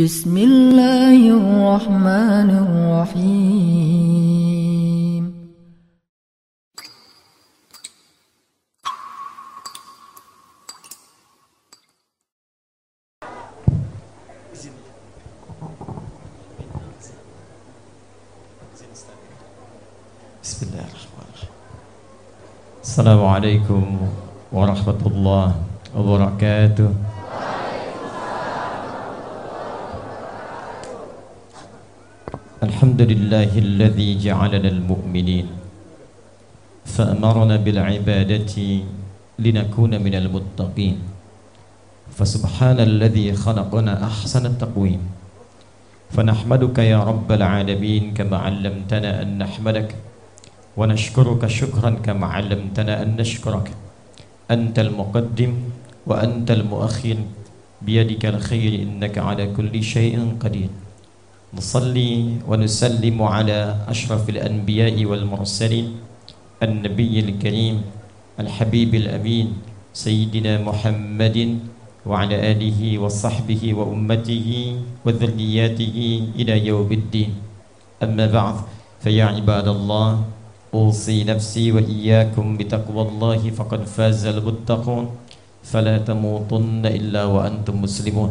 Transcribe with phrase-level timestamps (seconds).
[0.00, 4.00] بسم الله الرحمن الرحيم
[20.42, 21.52] بسم الله الرحمن الرحيم
[22.82, 23.82] السلام عليكم
[24.52, 25.46] ورحمة الله
[25.96, 26.88] وبركاته
[33.00, 35.46] الحمد لله الذي جعلنا المؤمنين
[36.84, 38.56] فأمرنا بالعبادة
[39.40, 40.96] لنكون من المتقين.
[42.12, 45.00] فسبحان الذي خلقنا أحسن التقويم.
[46.12, 49.96] فنحمدك يا رب العالمين كما علمتنا أن نحمدك
[50.76, 53.66] ونشكرك شكرا كما علمتنا أن نشكرك.
[54.50, 55.52] أنت المقدم
[56.06, 57.16] وأنت المؤخر
[57.80, 60.89] بيدك الخير إنك على كل شيء قدير.
[61.50, 65.86] نصلي ونسلم على أشرف الأنبياء والمرسلين
[66.62, 67.76] النبي الكريم
[68.38, 69.46] الحبيب الأمين
[69.90, 71.58] سيدنا محمد
[72.06, 74.48] وعلى آله وصحبه وأمته
[75.04, 75.96] وذرياته
[76.38, 77.30] إلى يوم الدين.
[77.98, 78.56] أما بعد
[79.02, 80.08] فيا عباد الله
[80.70, 85.04] أوصي نفسي وإياكم بتقوى الله فقد فاز المتقون
[85.66, 88.30] فلا تموتن إلا وأنتم مسلمون.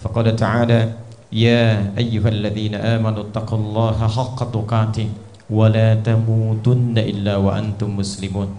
[0.00, 5.09] فقال تعالى يا أيها الذين آمنوا اتقوا الله حق تقاته
[5.49, 8.49] ولا تموتن إلا وأنتم مسلمون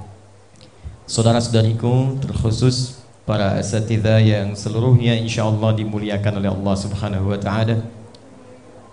[1.11, 7.83] Saudara-saudariku terkhusus para asatidzah yang seluruhnya insyaallah dimuliakan oleh Allah Subhanahu wa taala.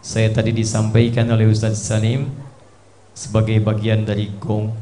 [0.02, 2.26] Saya tadi disampaikan oleh Ustaz Salim
[3.14, 4.74] sebagai bagian dari gong.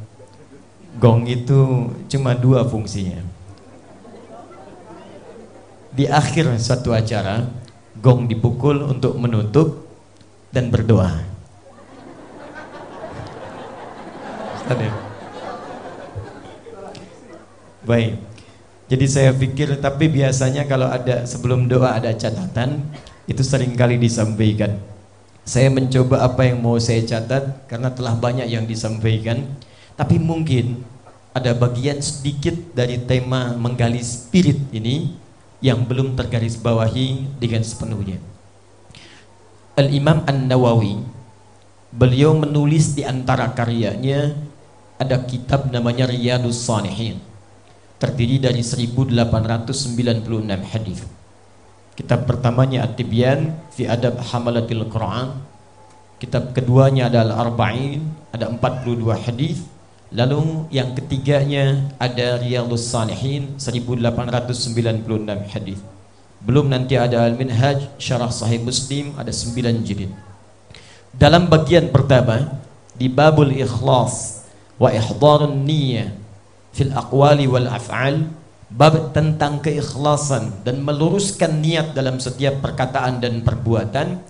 [0.96, 3.20] Gong itu cuma dua fungsinya.
[5.92, 7.52] Di akhir suatu acara,
[8.01, 9.87] gong dipukul untuk menutup
[10.51, 11.21] dan berdoa.
[14.71, 14.93] Ya?
[17.87, 18.13] Baik.
[18.91, 22.83] Jadi saya pikir tapi biasanya kalau ada sebelum doa ada catatan
[23.27, 24.79] itu sering kali disampaikan.
[25.47, 29.47] Saya mencoba apa yang mau saya catat karena telah banyak yang disampaikan.
[29.99, 30.83] Tapi mungkin
[31.31, 35.15] ada bagian sedikit dari tema menggali spirit ini
[35.61, 38.21] yang belum tergaris bawahi dengan sepenuhnya.
[39.77, 41.01] Al-Imam An-Nawawi
[41.93, 44.37] beliau menulis di antara karyanya
[45.01, 47.31] ada kitab namanya Riyadus Salihin
[48.01, 49.69] terdiri dari 1896
[50.73, 51.05] hadis.
[51.93, 55.37] Kitab pertamanya At-Tibyan fi Adab Hamalatil Quran.
[56.17, 58.01] Kitab keduanya adalah Arba'in,
[58.33, 59.61] ada 42 hadis.
[60.11, 65.07] Lalu yang ketiganya ada Riyadhus Salihin 1896
[65.55, 65.79] hadis.
[66.43, 70.11] Belum nanti ada Al-Minhaj Syarah Sahih Muslim ada 9 jilid.
[71.15, 72.59] Dalam bagian pertama
[72.99, 74.47] di babul ikhlas
[74.83, 76.11] wa ihdharun niyyah
[76.75, 78.27] fil aqwali wal af'al
[78.71, 84.23] bab tentang keikhlasan dan meluruskan niat dalam setiap perkataan dan perbuatan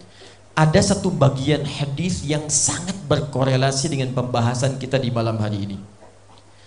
[0.60, 5.78] ada satu bagian hadis yang sangat berkorelasi dengan pembahasan kita di malam hari ini.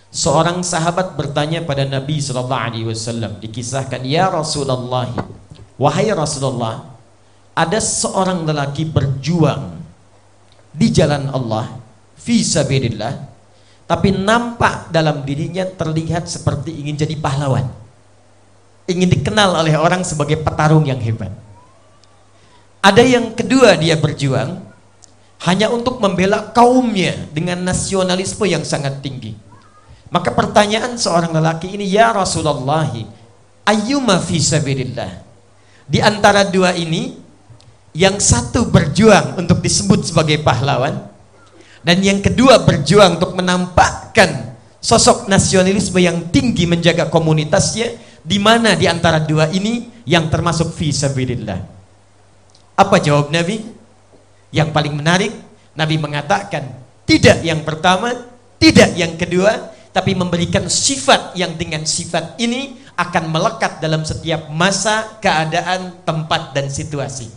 [0.10, 5.14] Seorang sahabat bertanya pada Nabi sallallahu alaihi wasallam dikisahkan ya Rasulullah
[5.78, 6.90] wahai Rasulullah
[7.54, 9.78] ada seorang lelaki berjuang
[10.74, 11.78] di jalan Allah
[12.18, 13.14] fi sabilillah
[13.86, 17.70] tapi nampak dalam dirinya terlihat seperti ingin jadi pahlawan.
[18.90, 21.43] Ingin dikenal oleh orang sebagai petarung yang hebat.
[22.84, 24.60] Ada yang kedua dia berjuang
[25.48, 29.40] hanya untuk membela kaumnya dengan nasionalisme yang sangat tinggi.
[30.12, 32.92] Maka pertanyaan seorang lelaki ini, "Ya Rasulullah,
[33.64, 35.24] ayyuma fi sabilillah?"
[35.88, 37.16] Di antara dua ini,
[37.96, 41.08] yang satu berjuang untuk disebut sebagai pahlawan,
[41.88, 48.92] dan yang kedua berjuang untuk menampakkan sosok nasionalisme yang tinggi menjaga komunitasnya di mana di
[48.92, 51.73] antara dua ini yang termasuk fi sabilillah.
[52.74, 53.62] Apa jawab Nabi?
[54.54, 55.34] Yang paling menarik,
[55.74, 56.70] Nabi mengatakan
[57.04, 58.14] tidak yang pertama,
[58.62, 65.18] tidak yang kedua, tapi memberikan sifat yang dengan sifat ini akan melekat dalam setiap masa,
[65.22, 67.30] keadaan, tempat dan situasi.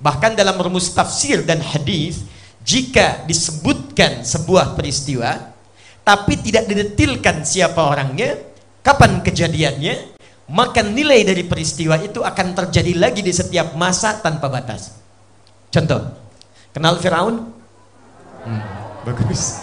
[0.00, 2.24] Bahkan dalam rumus tafsir dan hadis
[2.64, 5.52] jika disebutkan sebuah peristiwa
[6.00, 8.40] tapi tidak didetilkan siapa orangnya,
[8.80, 10.09] kapan kejadiannya,
[10.50, 14.98] maka nilai dari peristiwa itu akan terjadi lagi di setiap masa tanpa batas.
[15.70, 16.10] Contoh,
[16.74, 17.54] kenal Firaun?
[18.42, 18.62] Hmm,
[19.06, 19.62] bagus.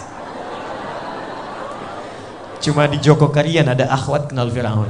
[2.64, 4.88] Cuma di Joko Karian ada akhwat kenal Firaun.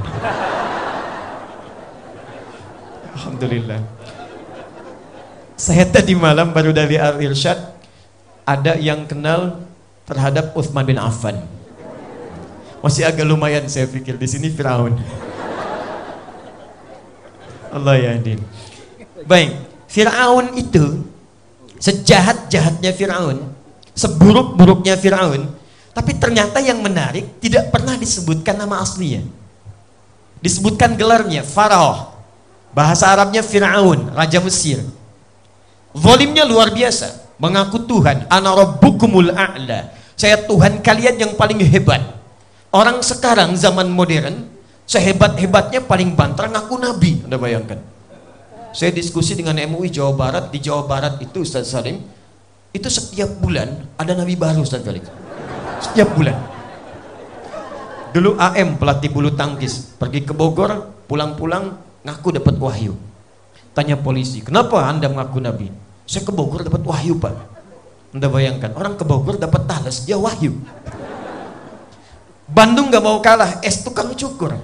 [3.19, 3.83] Alhamdulillah.
[5.59, 7.59] Saya tadi malam baru dari Al Irsyad
[8.47, 9.59] ada yang kenal
[10.07, 11.43] terhadap Uthman bin Affan.
[12.79, 14.95] Masih agak lumayan saya pikir di sini Firaun.
[17.69, 18.39] Allah ya din.
[19.25, 19.51] Baik,
[19.89, 21.05] Firaun itu
[21.79, 23.51] sejahat-jahatnya Firaun,
[23.95, 25.47] seburuk-buruknya Firaun,
[25.95, 29.25] tapi ternyata yang menarik tidak pernah disebutkan nama aslinya.
[30.39, 32.15] Disebutkan gelarnya Farao.
[32.71, 34.79] Bahasa Arabnya Firaun, raja Mesir.
[35.91, 39.89] Volimnya luar biasa, mengaku Tuhan, ana rabbukumul a'la.
[40.13, 42.03] Saya Tuhan kalian yang paling hebat.
[42.69, 44.45] Orang sekarang zaman modern
[44.89, 47.21] sehebat-hebatnya paling banter ngaku nabi.
[47.21, 47.77] Anda bayangkan.
[48.73, 52.01] Saya diskusi dengan MUI Jawa Barat di Jawa Barat itu Ustaz Salim
[52.73, 55.05] itu setiap bulan ada nabi baru Ustaz Felix.
[55.81, 56.37] Setiap bulan.
[58.09, 62.97] Dulu AM pelatih bulu tangkis pergi ke Bogor, pulang-pulang ngaku dapat wahyu.
[63.77, 65.69] Tanya polisi, kenapa anda mengaku nabi?
[66.09, 67.37] Saya ke Bogor dapat wahyu pak.
[68.09, 70.57] Anda bayangkan, orang ke Bogor dapat talas, dia wahyu.
[72.49, 74.57] Bandung gak mau kalah, es tukang cukur.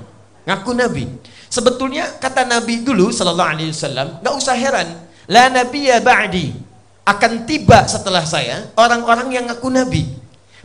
[0.45, 1.05] Ngaku nabi.
[1.49, 4.87] Sebetulnya kata nabi dulu sallallahu alaihi wasallam, gak usah heran.
[5.25, 6.53] La nabiyya ba'di.
[7.05, 10.05] Akan tiba setelah saya orang-orang yang ngaku nabi.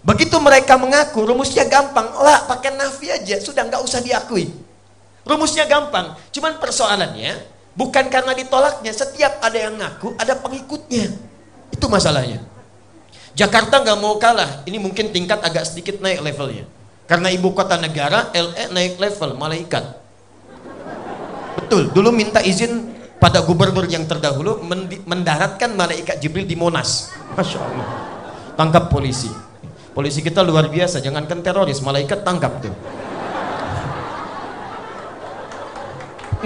[0.01, 2.09] Begitu mereka mengaku, rumusnya gampang.
[2.17, 4.49] Lah, pakai nafi aja, sudah nggak usah diakui.
[5.29, 6.17] Rumusnya gampang.
[6.33, 7.37] Cuman persoalannya,
[7.77, 8.97] bukan karena ditolaknya.
[8.97, 11.13] Setiap ada yang ngaku, ada pengikutnya.
[11.69, 12.41] Itu masalahnya.
[13.37, 14.65] Jakarta nggak mau kalah.
[14.65, 16.65] Ini mungkin tingkat agak sedikit naik levelnya.
[17.11, 19.83] Karena ibu kota negara, LE naik level, malaikat.
[21.59, 22.87] Betul, dulu minta izin
[23.19, 24.63] pada gubernur yang terdahulu
[25.11, 27.11] mendaratkan malaikat Jibril di Monas.
[27.35, 27.87] Masya Allah.
[28.55, 29.27] Tangkap polisi.
[29.91, 32.71] Polisi kita luar biasa, jangankan teroris, malaikat tangkap tuh.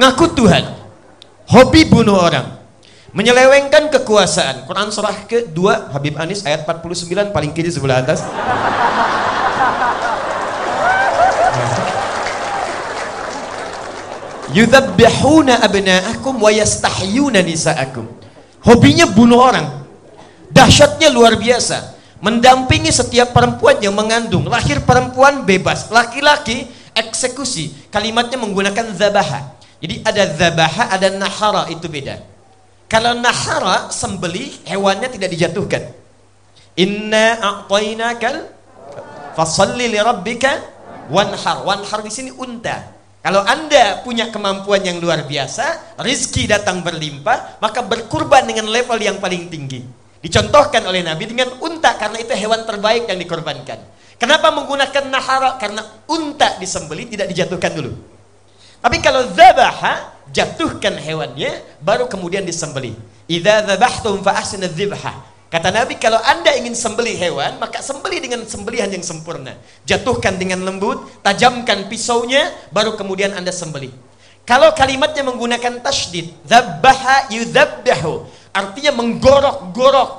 [0.01, 0.65] Ngaku Tuhan,
[1.53, 2.57] hobi bunuh orang,
[3.13, 4.65] menyelewengkan kekuasaan.
[4.65, 8.25] Quran surah ke-2 Habib Anis ayat 49 paling kiri sebelah atas.
[14.55, 18.07] Yudhabbihuna abna'akum wa yastahyuna nisa'akum.
[18.63, 19.67] Hobinya bunuh orang.
[20.55, 21.99] Dahsyatnya luar biasa.
[22.23, 24.47] Mendampingi setiap perempuan yang mengandung.
[24.47, 25.91] Lahir perempuan bebas.
[25.91, 27.91] Laki-laki eksekusi.
[27.91, 29.59] Kalimatnya menggunakan zabaha.
[29.83, 32.23] Jadi ada zabaha ada nahara itu beda.
[32.87, 35.83] Kalau nahara sembeli hewannya tidak dijatuhkan.
[36.79, 38.49] Inna a'tainakal
[39.35, 40.63] fasalli li rabbika
[41.11, 41.67] wanhar.
[41.67, 42.94] Wanhar di sini unta
[43.25, 49.17] kalau anda punya kemampuan yang luar biasa rizki datang berlimpah maka berkurban dengan level yang
[49.17, 53.77] paling tinggi Dicontohkan oleh Nabi dengan unta karena itu hewan terbaik yang dikorbankan.
[54.17, 55.61] Kenapa menggunakan nahara?
[55.61, 57.93] Karena unta disembeli tidak dijatuhkan dulu.
[58.81, 62.97] Tapi kalau zabaha, jatuhkan hewannya baru kemudian disembeli.
[63.29, 64.33] Idza dzabhtum fa.
[65.55, 69.55] Kata Nabi, kalau Anda ingin sembeli hewan, maka sembeli dengan sembelihan yang sempurna.
[69.87, 73.95] Jatuhkan dengan lembut, tajamkan pisaunya, baru kemudian Anda sembeli.
[74.43, 80.11] Kalau kalimatnya menggunakan tasydid, dzabbaha yudzabbahu artinya menggorok-gorok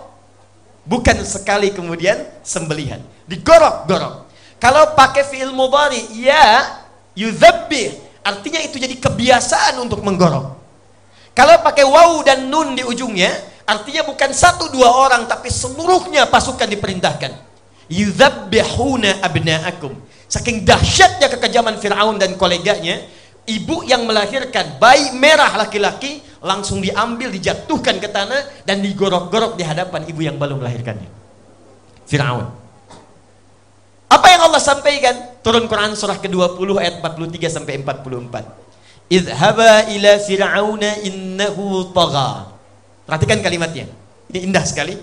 [0.83, 4.27] bukan sekali kemudian sembelihan digorok-gorok
[4.59, 6.83] kalau pakai fi'il mudhari ya
[7.15, 10.51] yudzabbih artinya itu jadi kebiasaan untuk menggorok
[11.31, 13.31] kalau pakai waw dan nun di ujungnya
[13.65, 17.31] artinya bukan satu dua orang tapi seluruhnya pasukan diperintahkan.
[17.91, 19.93] Yudzabbihuna abna'akum.
[20.25, 22.97] Saking dahsyatnya kekejaman Firaun dan koleganya
[23.45, 30.01] ibu yang melahirkan bayi merah laki-laki langsung diambil dijatuhkan ke tanah dan digorok-gorok di hadapan
[30.09, 31.09] ibu yang baru melahirkannya.
[32.09, 32.49] Firaun.
[34.09, 35.41] Apa yang Allah sampaikan?
[35.45, 38.65] Turun Quran surah ke-20 ayat 43 sampai 44
[39.09, 42.54] idhaba ila fir'auna innahu tagha
[43.05, 43.87] perhatikan kalimatnya
[44.33, 44.97] ini indah sekali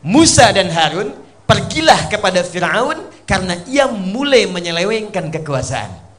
[0.00, 1.12] Musa dan Harun
[1.44, 2.96] pergilah kepada Firaun
[3.28, 6.10] karena ia mulai menyelewengkan kekuasaan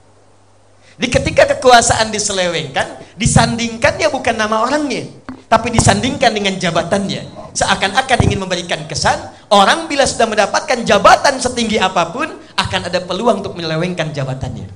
[1.01, 5.09] di ketika kekuasaan diselewengkan, disandingkan ya bukan nama orangnya,
[5.49, 7.25] tapi disandingkan dengan jabatannya.
[7.57, 9.17] Seakan-akan ingin memberikan kesan,
[9.49, 14.69] orang bila sudah mendapatkan jabatan setinggi apa pun, akan ada peluang untuk menyelewengkan jabatannya.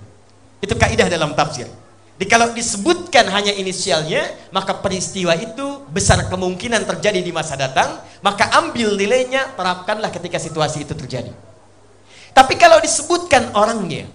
[0.66, 1.70] Itu kaidah dalam tafsir.
[2.16, 8.56] Jadi kalau disebutkan hanya inisialnya, maka peristiwa itu besar kemungkinan terjadi di masa datang, maka
[8.56, 11.36] ambil nilainya, terapkanlah ketika situasi itu terjadi.
[12.32, 14.08] Tapi kalau disebutkan orangnya,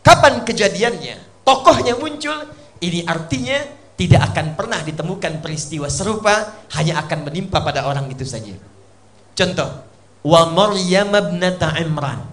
[0.00, 2.48] kapan kejadiannya, tokohnya muncul,
[2.80, 3.60] ini artinya
[4.00, 8.56] tidak akan pernah ditemukan peristiwa serupa, hanya akan menimpa pada orang itu saja.
[9.36, 9.70] Contoh,
[10.24, 12.32] wa Maryam ibnata Imran.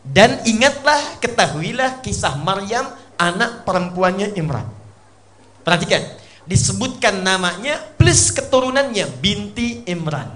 [0.00, 2.88] Dan ingatlah, ketahuilah kisah Maryam
[3.18, 4.64] anak perempuannya Imran.
[5.66, 6.00] Perhatikan,
[6.48, 10.32] disebutkan namanya plus keturunannya binti Imran.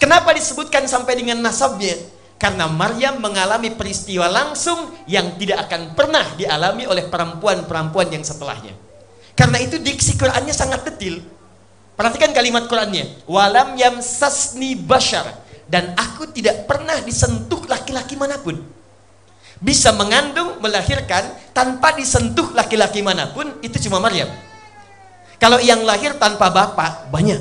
[0.00, 1.96] Kenapa disebutkan sampai dengan nasabnya?
[2.36, 8.76] Karena Maryam mengalami peristiwa langsung yang tidak akan pernah dialami oleh perempuan-perempuan yang setelahnya.
[9.32, 11.24] Karena itu diksi Qurannya sangat detil.
[11.96, 13.24] Perhatikan kalimat Qurannya.
[13.24, 15.44] Walam yamsasni bashar.
[15.64, 18.75] Dan aku tidak pernah disentuh laki-laki mana pun.
[19.56, 24.28] Bisa mengandung, melahirkan, tanpa disentuh laki-laki mana pun, itu cuma Maryam.
[25.40, 27.40] Kalau yang lahir tanpa bapak, banyak.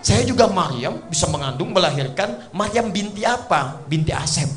[0.00, 2.50] Saya juga Maryam bisa mengandung, melahirkan.
[2.50, 3.84] Maryam binti apa?
[3.84, 4.48] Binti Asep.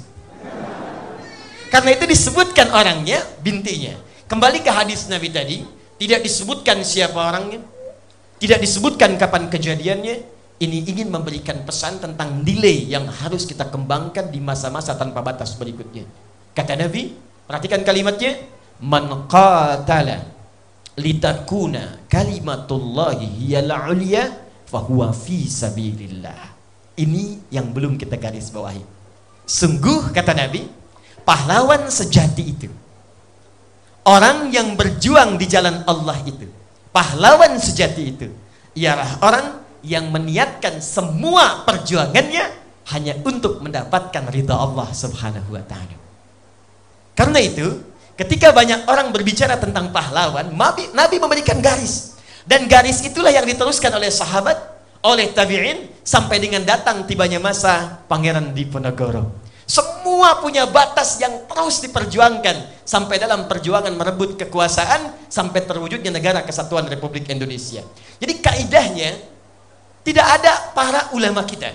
[1.68, 3.98] Karena itu disebutkan orangnya, bintinya.
[4.30, 5.66] Kembali ke hadis Nabi tadi,
[5.98, 7.62] tidak disebutkan siapa orangnya,
[8.38, 10.33] tidak disebutkan kapan kejadiannya.
[10.62, 16.06] Ini ingin memberikan pesan tentang nilai yang harus kita kembangkan di masa-masa tanpa batas berikutnya.
[16.54, 17.14] Kata Nabi,
[17.50, 18.38] perhatikan kalimatnya,
[18.80, 20.30] man qatala
[20.94, 24.30] litakuna kalimatullahi hiyal ulya
[24.70, 26.54] fahuwa fi sabilillah.
[26.94, 28.86] Ini yang belum kita garis bawahi.
[29.50, 30.70] Sungguh kata Nabi,
[31.26, 32.70] pahlawan sejati itu.
[34.06, 36.46] Orang yang berjuang di jalan Allah itu.
[36.94, 38.28] Pahlawan sejati itu.
[38.78, 42.64] Ialah orang yang meniatkan semua perjuangannya
[42.96, 45.96] hanya untuk mendapatkan ridha Allah Subhanahu wa taala.
[47.14, 52.14] Karena itu, Ketika banyak orang berbicara tentang pahlawan, Nabi, Nabi memberikan garis.
[52.46, 54.54] Dan garis itulah yang diteruskan oleh sahabat,
[55.02, 59.34] oleh tabi'in, sampai dengan datang tibanya masa Pangeran Diponegoro.
[59.66, 66.86] Semua punya batas yang terus diperjuangkan sampai dalam perjuangan merebut kekuasaan sampai terwujudnya negara kesatuan
[66.86, 67.82] Republik Indonesia.
[68.22, 69.33] Jadi kaidahnya
[70.04, 71.72] tidak ada para ulama kita,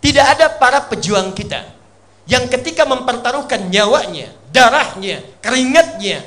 [0.00, 1.64] tidak ada para pejuang kita
[2.28, 6.22] yang ketika mempertaruhkan nyawanya, darahnya, keringatnya,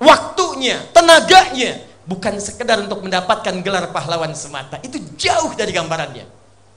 [0.00, 4.80] waktunya, tenaganya bukan sekedar untuk mendapatkan gelar pahlawan semata.
[4.80, 6.26] Itu jauh dari gambarannya.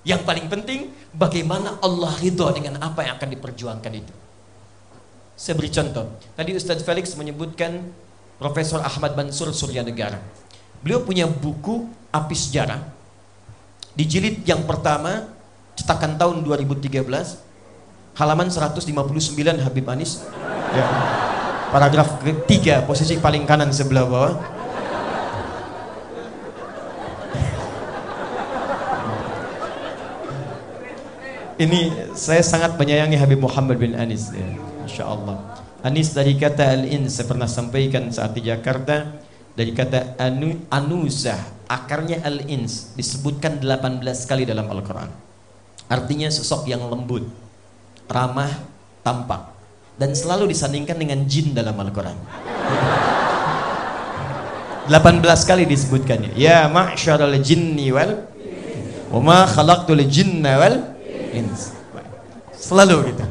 [0.07, 0.79] Yang paling penting
[1.11, 4.13] bagaimana Allah ridho dengan apa yang akan diperjuangkan itu.
[5.37, 6.17] Saya beri contoh.
[6.33, 7.91] Tadi Ustadz Felix menyebutkan
[8.39, 10.17] Profesor Ahmad Mansur Surya Negara.
[10.81, 12.96] Beliau punya buku Api Sejarah.
[13.97, 15.25] Di jilid yang pertama,
[15.73, 17.01] cetakan tahun 2013,
[18.17, 20.25] halaman 159 Habib Anis
[20.73, 20.85] ya.
[21.69, 24.33] paragraf ketiga posisi paling kanan sebelah bawah
[31.61, 34.49] ini saya sangat menyayangi Habib Muhammad bin Anis ya.
[34.81, 35.37] Insya Allah
[35.85, 39.13] Anis dari kata al-ins saya pernah sampaikan saat di Jakarta
[39.57, 45.09] dari kata anu, anusah akarnya al-ins disebutkan 18 kali dalam Al-Quran.
[45.89, 47.25] Artinya sosok yang lembut
[48.05, 48.53] ramah,
[49.01, 49.57] tampak.
[49.97, 52.13] Dan selalu disandingkan dengan jin dalam Al-Quran.
[54.85, 56.37] 18 kali disebutkannya.
[56.37, 58.29] Ya ma'syaral jinni wal
[59.09, 60.75] wa ma khalaqtul jinna wal
[61.33, 61.73] ins.
[62.53, 63.25] Selalu gitu.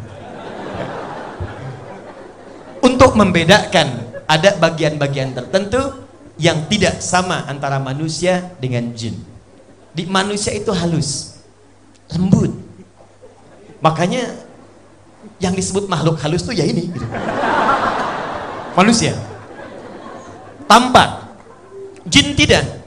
[2.83, 6.06] Untuk membedakan ada bagian-bagian tertentu
[6.37, 9.16] yang tidak sama antara manusia dengan jin.
[9.97, 11.40] Di manusia itu halus
[12.12, 12.52] lembut.
[13.81, 14.37] Makanya
[15.40, 17.07] yang disebut makhluk halus tuh ya ini gitu.
[18.76, 19.16] manusia.
[20.69, 21.25] Tampak.
[22.07, 22.85] Jin tidak.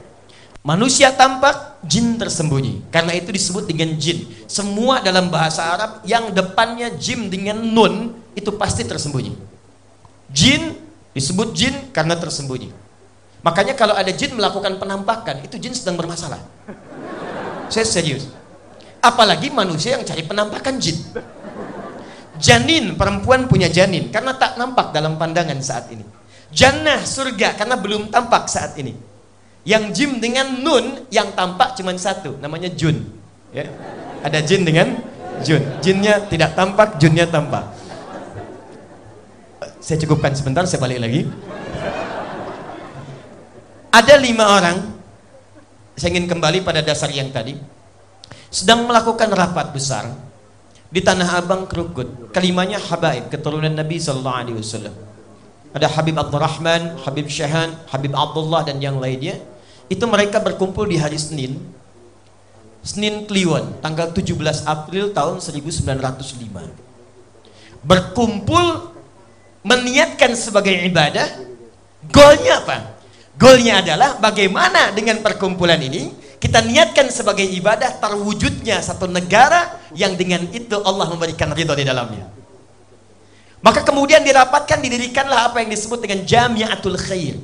[0.62, 2.86] Manusia tampak jin tersembunyi.
[2.94, 4.30] Karena itu disebut dengan jin.
[4.46, 9.34] Semua dalam bahasa Arab yang depannya jim dengan nun itu pasti tersembunyi.
[10.30, 10.78] Jin
[11.10, 12.70] disebut jin karena tersembunyi
[13.40, 16.40] makanya kalau ada jin melakukan penampakan itu jin sedang bermasalah
[17.72, 18.28] saya serius
[19.00, 20.96] apalagi manusia yang cari penampakan jin
[22.40, 26.02] Janin, perempuan punya janin karena tak nampak dalam pandangan saat ini.
[26.50, 28.96] Jannah surga karena belum tampak saat ini.
[29.62, 32.96] Yang jim dengan nun yang tampak cuma satu, namanya jun.
[33.52, 33.68] Ya.
[34.24, 35.04] Ada jin dengan
[35.44, 35.60] jun.
[35.84, 37.76] Jinnya tidak tampak, junnya tampak.
[39.84, 41.28] Saya cukupkan sebentar, saya balik lagi.
[43.90, 44.86] Ada lima orang,
[45.98, 47.58] saya ingin kembali pada dasar yang tadi,
[48.46, 50.14] sedang melakukan rapat besar
[50.86, 52.30] di Tanah Abang Krukut.
[52.30, 54.94] Kelimanya Habaib, keturunan Nabi sallallahu alaihi wasallam.
[55.74, 59.42] Ada Habib Abdurrahman, Habib Syahan, Habib Abdullah dan yang lainnya.
[59.90, 61.58] Itu mereka berkumpul di hari Senin.
[62.86, 67.82] Senin Kliwon, tanggal 17 April tahun 1905.
[67.82, 68.94] Berkumpul
[69.66, 71.26] meniatkan sebagai ibadah.
[72.06, 72.99] Golnya apa?
[73.40, 80.44] Golnya adalah bagaimana dengan perkumpulan ini kita niatkan sebagai ibadah terwujudnya satu negara yang dengan
[80.52, 82.28] itu Allah memberikan ridho di dalamnya.
[83.64, 87.40] Maka kemudian dirapatkan didirikanlah apa yang disebut dengan Jamiatul Khair.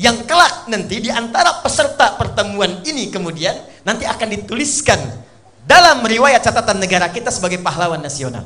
[0.00, 5.00] Yang kelak nanti di antara peserta pertemuan ini kemudian nanti akan dituliskan
[5.68, 8.44] dalam riwayat catatan negara kita sebagai pahlawan nasional.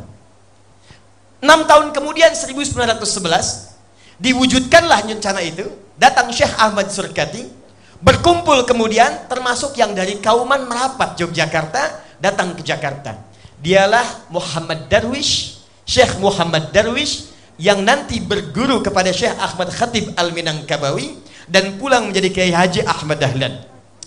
[1.38, 3.69] Enam tahun kemudian 1911
[4.20, 5.66] diwujudkanlah rencana itu.
[6.00, 7.44] Datang Syekh Ahmad Surkati
[8.00, 13.20] berkumpul kemudian termasuk yang dari Kauman Merapat Yogyakarta datang ke Jakarta.
[13.60, 17.28] Dialah Muhammad Darwish, Syekh Muhammad Darwish
[17.60, 23.60] yang nanti berguru kepada Syekh Ahmad Khatib Al-Minangkabawi dan pulang menjadi Kiai Haji Ahmad Dahlan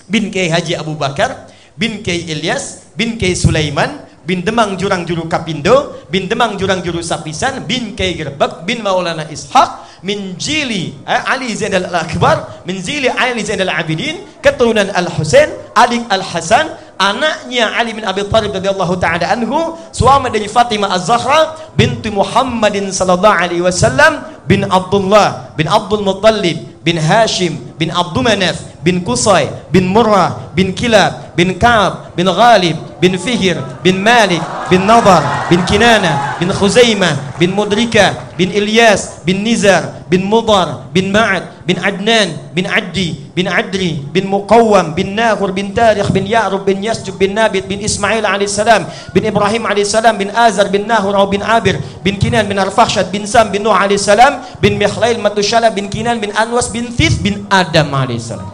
[0.09, 5.27] bin Kiai Haji Abu Bakar bin Kiai Ilyas bin Kiai Sulaiman bin Demang Jurang Juru
[5.27, 11.31] Kapindo bin Demang Jurang Juru Sapisan bin Kiai Gerbek bin Maulana Ishaq min Jili eh,
[11.31, 16.69] Ali Zainal Al-Akbar min Jili Ali Zainal Abidin keturunan Al-Husain adik Al-Hasan
[16.99, 23.39] anaknya Ali bin Abi Thalib radhiyallahu taala anhu suami dari Fatimah Az-Zahra binti Muhammadin sallallahu
[23.39, 29.87] alaihi wasallam bin Abdullah bin Abdul Muttalib bin Hashim bin Abdul Manaf bin Qusay bin
[29.87, 36.37] Murrah bin Kilab bin Ka'ab bin Ghalib bin Fihir bin Malik bin Nadar bin Kinana
[36.37, 42.69] bin Khuzaimah bin Mudrika bin Ilyas bin Nizar bin Mudar bin Ma'ad bin Adnan bin
[42.69, 47.65] Addi bin Adri bin Muqawwam bin Nahur bin Tarikh bin Ya'rub bin Yasjub bin Nabit
[47.65, 52.61] bin Ismail alaihissalam bin Ibrahim alaihissalam bin Azar bin Nahur bin Abir bin Kinan bin
[52.61, 57.25] Arfakhshad bin Sam bin Nuh alaihissalam bin Mikhlail Matushala bin Kinan bin Anwas bin Thith
[57.25, 58.52] bin Adam alaihissalam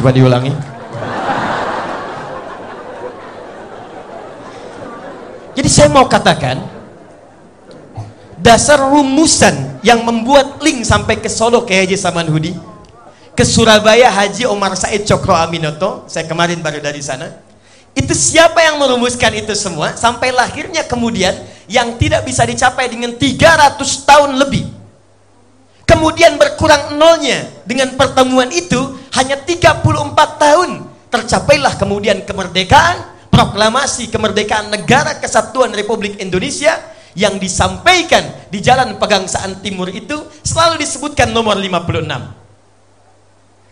[0.00, 0.48] coba diulangi.
[5.52, 6.56] Jadi saya mau katakan
[8.40, 12.56] dasar rumusan yang membuat link sampai ke Solo ke Haji Samanhudi
[13.36, 17.28] ke Surabaya Haji Omar Said Cokro Aminoto saya kemarin baru dari sana
[17.92, 19.92] itu siapa yang merumuskan itu semua?
[20.00, 21.36] Sampai lahirnya kemudian
[21.68, 23.76] yang tidak bisa dicapai dengan 300
[24.08, 24.79] tahun lebih
[25.90, 28.78] kemudian berkurang nolnya dengan pertemuan itu
[29.18, 29.82] hanya 34
[30.38, 30.70] tahun.
[31.10, 36.78] Tercapailah kemudian kemerdekaan proklamasi kemerdekaan negara kesatuan Republik Indonesia
[37.18, 40.14] yang disampaikan di jalan pegangsaan timur itu
[40.46, 42.38] selalu disebutkan nomor 56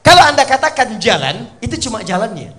[0.08, 2.56] kalau anda katakan jalan itu cuma jalannya.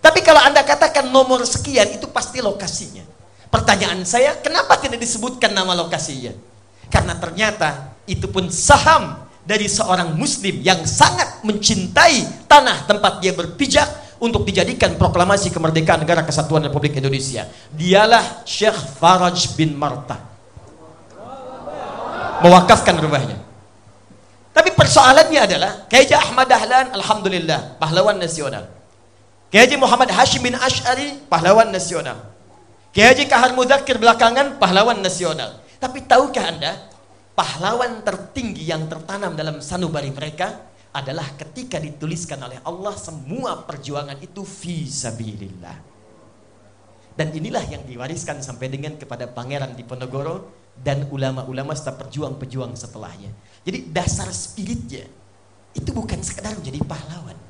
[0.00, 3.04] Tapi kalau anda katakan nomor sekian itu pasti lokasinya.
[3.52, 6.32] Pertanyaan saya kenapa tidak disebutkan nama lokasinya?
[6.88, 13.86] Karena ternyata itu pun saham dari seorang muslim yang sangat mencintai tanah tempat dia berpijak
[14.20, 17.48] untuk dijadikan proklamasi kemerdekaan negara kesatuan Republik Indonesia.
[17.72, 20.20] Dialah Syekh Faraj bin Marta.
[22.44, 23.40] Mewakafkan rumahnya.
[24.50, 28.68] Tapi persoalannya adalah Kiai Ahmad Dahlan alhamdulillah pahlawan nasional.
[29.48, 32.28] Kiai Muhammad Hashim bin Ash'ari pahlawan nasional.
[32.90, 35.62] Kiai Kahar Mudakir belakangan pahlawan nasional.
[35.80, 36.89] Tapi tahukah Anda
[37.40, 44.44] pahlawan tertinggi yang tertanam dalam sanubari mereka adalah ketika dituliskan oleh Allah semua perjuangan itu
[44.44, 45.88] fisabilillah.
[47.16, 53.32] Dan inilah yang diwariskan sampai dengan kepada Pangeran Diponegoro dan ulama-ulama serta pejuang-pejuang setelahnya.
[53.64, 55.08] Jadi dasar spiritnya
[55.72, 57.40] itu bukan sekedar menjadi pahlawan.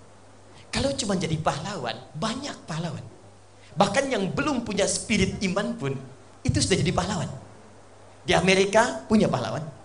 [0.71, 3.03] Kalau cuma jadi pahlawan, banyak pahlawan.
[3.75, 5.99] Bahkan yang belum punya spirit iman pun
[6.47, 7.31] itu sudah jadi pahlawan.
[8.23, 9.80] Di Amerika punya pahlawan.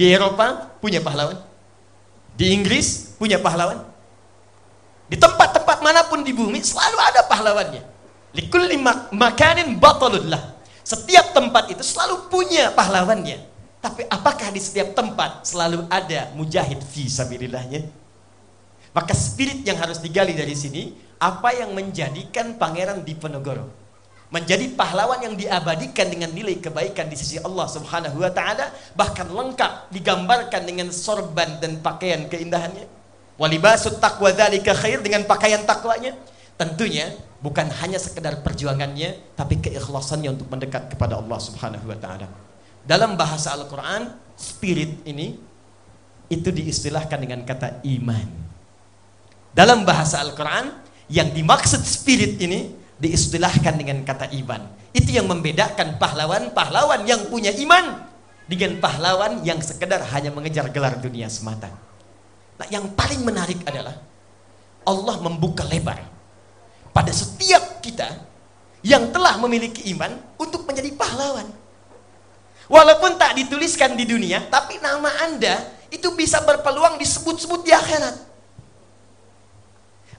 [0.00, 1.36] Di Eropa punya pahlawan.
[2.32, 3.84] Di Inggris punya pahlawan.
[5.12, 7.84] Di tempat-tempat mana pun di bumi selalu ada pahlawannya.
[8.32, 8.80] Likulli
[9.12, 10.56] makanin batalullah.
[10.80, 13.44] Setiap tempat itu selalu punya pahlawannya.
[13.84, 17.84] Tapi apakah di setiap tempat selalu ada mujahid fi sabilillahnya?
[18.96, 23.79] Maka spirit yang harus digali dari sini, apa yang menjadikan Pangeran Diponegoro
[24.30, 29.90] menjadi pahlawan yang diabadikan dengan nilai kebaikan di sisi Allah Subhanahu wa taala, bahkan lengkap
[29.90, 32.86] digambarkan dengan sorban dan pakaian keindahannya.
[33.36, 36.14] Walibasut taqwa dzalika khair dengan pakaian takwanya.
[36.54, 37.10] Tentunya
[37.42, 42.30] bukan hanya sekedar perjuangannya tapi keikhlasannya untuk mendekat kepada Allah Subhanahu wa taala.
[42.86, 45.36] Dalam bahasa Al-Qur'an, spirit ini
[46.30, 48.28] itu diistilahkan dengan kata iman.
[49.50, 54.62] Dalam bahasa Al-Qur'an yang dimaksud spirit ini diistilahkan dengan kata iman.
[54.92, 58.06] Itu yang membedakan pahlawan-pahlawan yang punya iman
[58.44, 61.72] dengan pahlawan yang sekedar hanya mengejar gelar dunia semata.
[62.60, 63.96] Nah, yang paling menarik adalah
[64.84, 66.02] Allah membuka lebar
[66.92, 68.20] pada setiap kita
[68.84, 71.48] yang telah memiliki iman untuk menjadi pahlawan.
[72.70, 75.58] Walaupun tak dituliskan di dunia, tapi nama Anda
[75.90, 78.29] itu bisa berpeluang disebut-sebut di akhirat.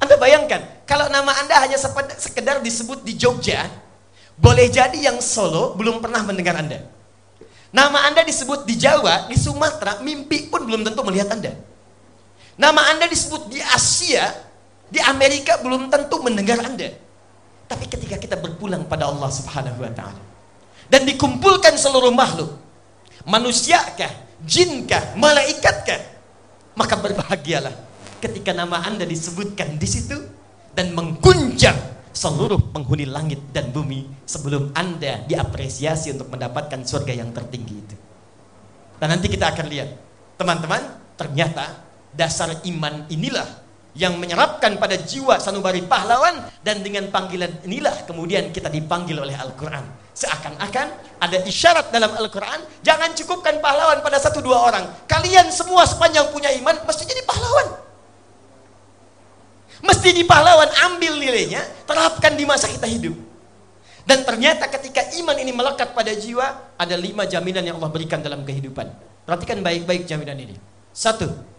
[0.02, 1.78] Anda bayangkan, kalau nama Anda hanya
[2.18, 3.70] sekedar disebut di Jogja,
[4.34, 6.82] boleh jadi yang Solo belum pernah mendengar Anda.
[7.70, 11.54] Nama Anda disebut di Jawa, di Sumatera, mimpi pun belum tentu melihat Anda.
[12.58, 14.26] Nama Anda disebut di Asia,
[14.90, 16.92] di Amerika belum tentu mendengar Anda.
[17.70, 20.20] Tapi ketika kita berpulang pada Allah Subhanahu wa taala
[20.92, 22.52] dan dikumpulkan seluruh makhluk,
[23.24, 24.12] manusiakah,
[24.44, 26.02] jinkah, malaikatkah,
[26.76, 27.72] maka berbahagialah
[28.22, 30.16] ketika nama Anda disebutkan di situ
[30.78, 31.76] dan mengguncang
[32.14, 37.96] seluruh penghuni langit dan bumi sebelum Anda diapresiasi untuk mendapatkan surga yang tertinggi itu.
[39.02, 39.90] Dan nanti kita akan lihat,
[40.38, 41.82] teman-teman, ternyata
[42.14, 43.48] dasar iman inilah
[43.92, 49.84] yang menyerapkan pada jiwa sanubari pahlawan dan dengan panggilan inilah kemudian kita dipanggil oleh Al-Quran.
[50.16, 54.86] Seakan-akan ada isyarat dalam Al-Quran jangan cukupkan pahlawan pada satu dua orang.
[55.12, 57.91] Kalian semua sepanjang punya iman mesti jadi pahlawan
[59.82, 63.18] mesti di pahlawan ambil nilainya terapkan di masa kita hidup
[64.06, 68.42] dan ternyata ketika iman ini melekat pada jiwa ada lima jaminan yang Allah berikan dalam
[68.46, 68.90] kehidupan
[69.26, 70.56] perhatikan baik-baik jaminan ini
[70.94, 71.52] satu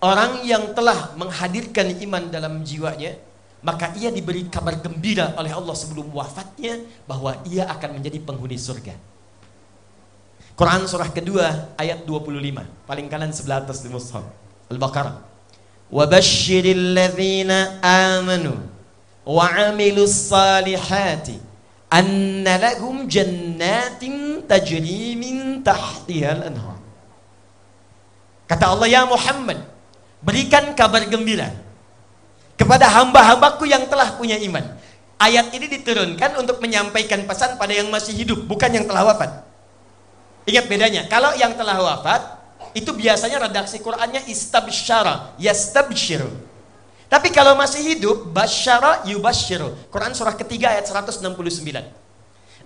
[0.00, 3.20] Orang yang telah menghadirkan iman dalam jiwanya,
[3.60, 8.96] maka ia diberi kabar gembira oleh Allah sebelum wafatnya bahwa ia akan menjadi penghuni surga.
[10.56, 14.24] Quran surah kedua ayat 25, paling kanan sebelah atas di mushaf.
[14.72, 15.29] Al-Baqarah.
[15.90, 18.54] Ladzina amanu
[19.26, 21.38] wa 'amilus salihati
[21.90, 26.78] anna lahum jannatin tajri min tahtiha al-anhar.
[28.46, 29.58] Kata Allah ya Muhammad,
[30.20, 31.48] Berikan kabar gembira
[32.60, 34.60] kepada hamba-hambaku yang telah punya iman.
[35.16, 39.44] Ayat ini diturunkan untuk menyampaikan pesan pada yang masih hidup, bukan yang telah wafat.
[40.44, 42.39] Ingat bedanya, kalau yang telah wafat,
[42.72, 46.50] itu biasanya redaksi Qur'annya istabsyara, yastabshiru.
[47.10, 49.74] Tapi kalau masih hidup, basyara yubashiru.
[49.90, 51.26] Quran surah ketiga ayat 169.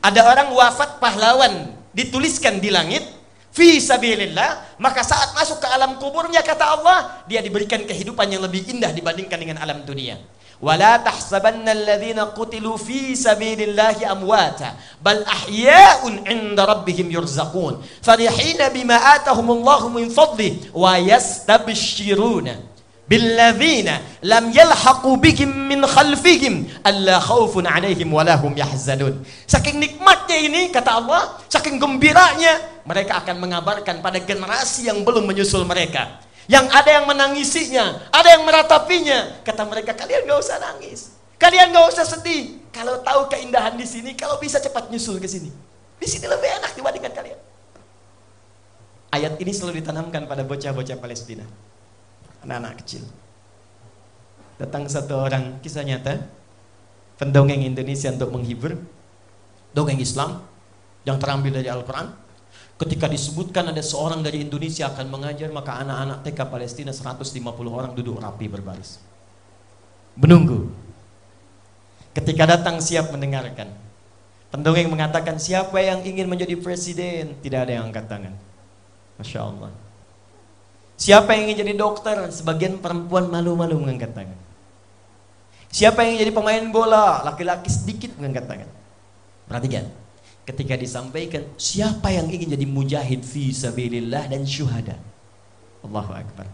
[0.05, 3.01] Ada orang wafat pahlawan, dituliskan di langit,
[3.57, 8.69] fi sabilillah, maka saat masuk ke alam kuburnya kata Allah, dia diberikan kehidupan yang lebih
[8.69, 10.21] indah dibandingkan dengan alam dunia.
[10.65, 17.75] ولا تحسبن الذين قتلوا في سبيل الله أمواتا بل أحياء عند ربهم يرزقون.
[18.01, 22.49] فرحين بما آتهم الله من فضله ويستبشرون
[23.05, 23.89] بالذين
[24.25, 29.21] لم يلحقوا بهم من خلفهم ألا خوف عليهم ولا هم يحزنون.
[29.45, 35.69] Saking nikmatnya ini kata Allah saking gembiranya mereka akan mengabarkan pada generasi yang belum menyusul
[35.69, 36.24] mereka.
[36.45, 39.41] Yang ada yang menangisinya, ada yang meratapinya.
[39.45, 41.17] Kata mereka, kalian gak usah nangis.
[41.41, 42.61] Kalian gak usah sedih.
[42.69, 45.49] Kalau tahu keindahan di sini, kalau bisa cepat nyusul ke sini.
[45.97, 47.41] Di sini lebih enak dibandingkan kalian.
[49.15, 51.47] Ayat ini selalu ditanamkan pada bocah-bocah Palestina
[52.45, 53.03] anak-anak kecil.
[54.61, 56.23] Datang satu orang, kisah nyata,
[57.19, 58.79] pendongeng Indonesia untuk menghibur,
[59.75, 60.45] dongeng Islam
[61.03, 62.13] yang terambil dari Al-Quran.
[62.75, 67.39] Ketika disebutkan ada seorang dari Indonesia akan mengajar, maka anak-anak TK Palestina 150
[67.71, 68.99] orang duduk rapi berbaris.
[70.19, 70.75] Menunggu.
[72.15, 73.71] Ketika datang siap mendengarkan.
[74.51, 77.35] Pendongeng mengatakan, siapa yang ingin menjadi presiden?
[77.43, 78.35] Tidak ada yang angkat tangan.
[79.19, 79.71] Masya Allah.
[80.95, 82.15] Siapa yang ingin jadi dokter?
[82.31, 84.39] Sebagian perempuan malu-malu mengangkat tangan.
[85.75, 87.27] Siapa yang ingin jadi pemain bola?
[87.27, 88.71] Laki-laki sedikit mengangkat tangan.
[89.51, 90.04] Perhatikan.
[90.45, 95.01] Ketika disampaikan, siapa yang ingin jadi mujahid fi sabilillah dan syuhada?
[95.81, 96.45] Allahu Akbar.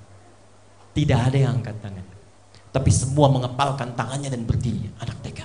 [0.94, 2.06] Tidak ada yang angkat tangan.
[2.70, 4.90] Tapi semua mengepalkan tangannya dan berdiri.
[5.02, 5.42] Anak TK.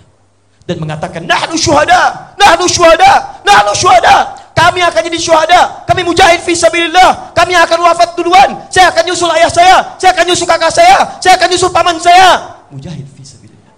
[0.65, 2.33] Dan mengatakan, Nahnu syuhada!
[2.37, 3.41] Nahnu syuhada!
[3.45, 4.45] Nahnu syuhada!
[4.55, 5.83] Kami akan jadi syuhada.
[5.83, 7.35] Kami mujahid fi sabilillah.
[7.35, 8.65] Kami akan wafat duluan.
[8.71, 9.77] Saya akan nyusul ayah saya.
[9.99, 10.97] Saya akan nyusul kakak saya.
[11.19, 12.55] Saya akan nyusul paman saya.
[12.71, 13.75] Mujahid fi sabilillah.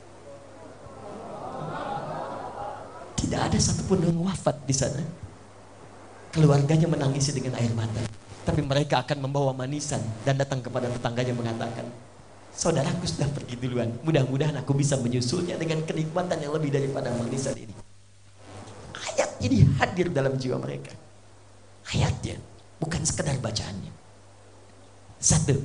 [3.27, 5.03] Tidak ada satupun yang wafat di sana.
[6.31, 8.07] Keluarganya menangisi dengan air mata.
[8.47, 11.83] Tapi mereka akan membawa manisan dan datang kepada tetangganya mengatakan,
[12.55, 13.91] Saudaraku sudah pergi duluan.
[14.01, 17.75] Mudah-mudahan aku bisa menyusulnya dengan kenikmatan yang lebih daripada manisan ini
[19.41, 20.93] ini hadir dalam jiwa mereka.
[21.93, 22.41] Ayatnya,
[22.81, 23.93] bukan sekedar bacaannya.
[25.17, 25.55] Satu.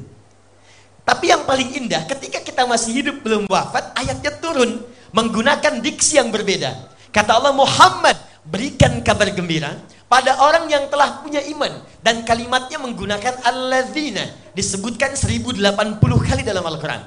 [1.02, 6.30] Tapi yang paling indah ketika kita masih hidup belum wafat, ayatnya turun menggunakan diksi yang
[6.30, 6.91] berbeda.
[7.12, 9.76] Kata Allah Muhammad, berikan kabar gembira
[10.08, 11.70] pada orang yang telah punya iman
[12.00, 15.60] dan kalimatnya menggunakan alladzina disebutkan 1080
[16.00, 17.04] kali dalam Al-Qur'an.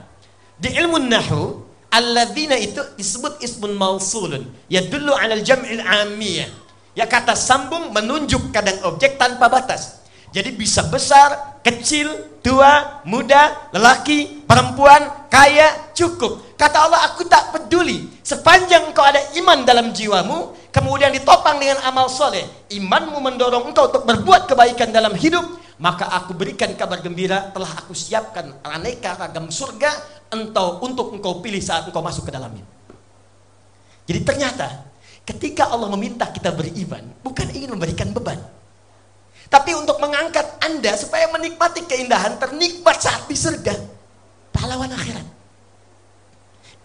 [0.55, 6.65] Di ilmu nahu, alladzina itu disebut ismun mausulun, yadullu 'alal jam'il 'ammiyah
[6.95, 9.99] Ya kata sambung menunjuk kadang objek tanpa batas.
[10.31, 16.53] Jadi bisa besar, kecil, tua, muda, lelaki, perempuan, kaya, cukup.
[16.53, 18.05] Kata Allah, aku tak peduli.
[18.21, 22.45] Sepanjang kau ada iman dalam jiwamu, kemudian ditopang dengan amal soleh.
[22.69, 25.41] Imanmu mendorong engkau untuk berbuat kebaikan dalam hidup,
[25.81, 29.91] maka aku berikan kabar gembira telah aku siapkan aneka ragam surga
[30.31, 32.63] entau untuk engkau pilih saat engkau masuk ke dalamnya.
[34.05, 34.85] Jadi ternyata
[35.25, 38.37] ketika Allah meminta kita beriman, bukan ingin memberikan beban.
[39.45, 43.73] Tapi untuk mengangkat Anda supaya menikmati keindahan ternikmat saat di surga.
[44.49, 45.27] Pahlawan akhirat.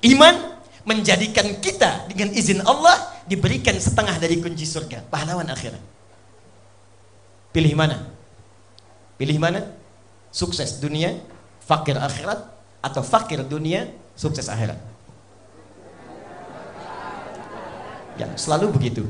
[0.04, 2.96] Iman menjadikan kita dengan izin Allah
[3.28, 5.04] diberikan setengah dari kunci surga.
[5.08, 5.82] Pahlawan akhirat.
[7.50, 8.06] Pilih mana?
[9.20, 9.66] Pilih mana?
[10.30, 11.18] Sukses dunia,
[11.66, 12.38] fakir akhirat,
[12.80, 14.78] atau fakir dunia, sukses akhirat.
[18.16, 19.04] Ya, selalu begitu.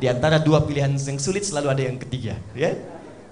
[0.00, 2.72] Di antara dua pilihan yang sulit selalu ada yang ketiga, ya.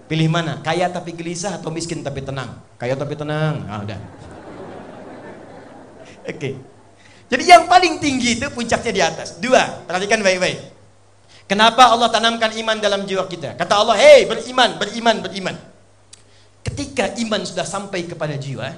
[0.05, 0.61] Pilih mana?
[0.61, 2.61] Kaya tapi gelisah atau miskin tapi tenang?
[2.77, 3.65] Kaya tapi tenang.
[3.69, 4.01] Ah, udah.
[6.29, 6.37] Oke.
[6.37, 6.55] Okay.
[7.29, 9.37] Jadi yang paling tinggi itu puncaknya di atas.
[9.37, 10.77] Dua, perhatikan baik-baik.
[11.45, 13.57] Kenapa Allah tanamkan iman dalam jiwa kita?
[13.57, 15.57] Kata Allah, "Hei, beriman, beriman, beriman."
[16.65, 18.69] Ketika iman sudah sampai kepada jiwa,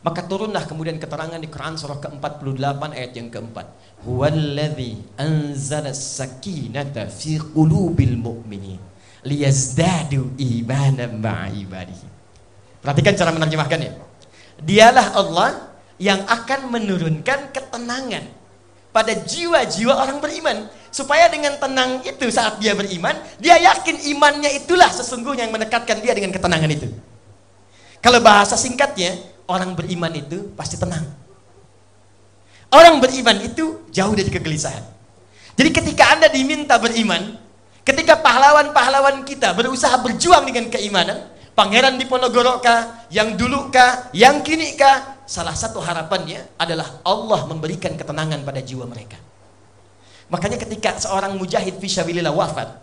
[0.00, 3.66] maka turunlah kemudian keterangan di Quran surah ke-48 ayat yang keempat.
[4.08, 8.80] Huwallazi anzala sakinata fi qulubil mu'minin
[9.24, 12.08] liyazdadu imanan ma'a ibadihi.
[12.80, 13.92] Perhatikan cara menerjemahkannya.
[14.64, 15.50] Dialah Allah
[16.00, 18.24] yang akan menurunkan ketenangan
[18.90, 24.90] pada jiwa-jiwa orang beriman supaya dengan tenang itu saat dia beriman dia yakin imannya itulah
[24.90, 26.90] sesungguhnya yang mendekatkan dia dengan ketenangan itu
[28.02, 29.14] kalau bahasa singkatnya
[29.50, 31.02] orang beriman itu pasti tenang.
[32.70, 34.86] Orang beriman itu jauh dari kegelisahan.
[35.58, 37.34] Jadi ketika Anda diminta beriman,
[37.82, 41.26] ketika pahlawan-pahlawan kita berusaha berjuang dengan keimanan,
[41.58, 47.50] pangeran di Ponorogo kah, yang dulu kah, yang kini kah, salah satu harapannya adalah Allah
[47.50, 49.18] memberikan ketenangan pada jiwa mereka.
[50.30, 52.78] Makanya ketika seorang mujahid fisabilillah wafat,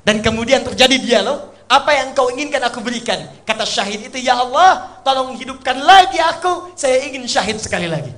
[0.00, 3.30] dan kemudian terjadi dialog, apa yang kau inginkan aku berikan?
[3.46, 6.74] Kata syahid itu, Ya Allah, tolong hidupkan lagi aku.
[6.74, 8.10] Saya ingin syahid sekali lagi.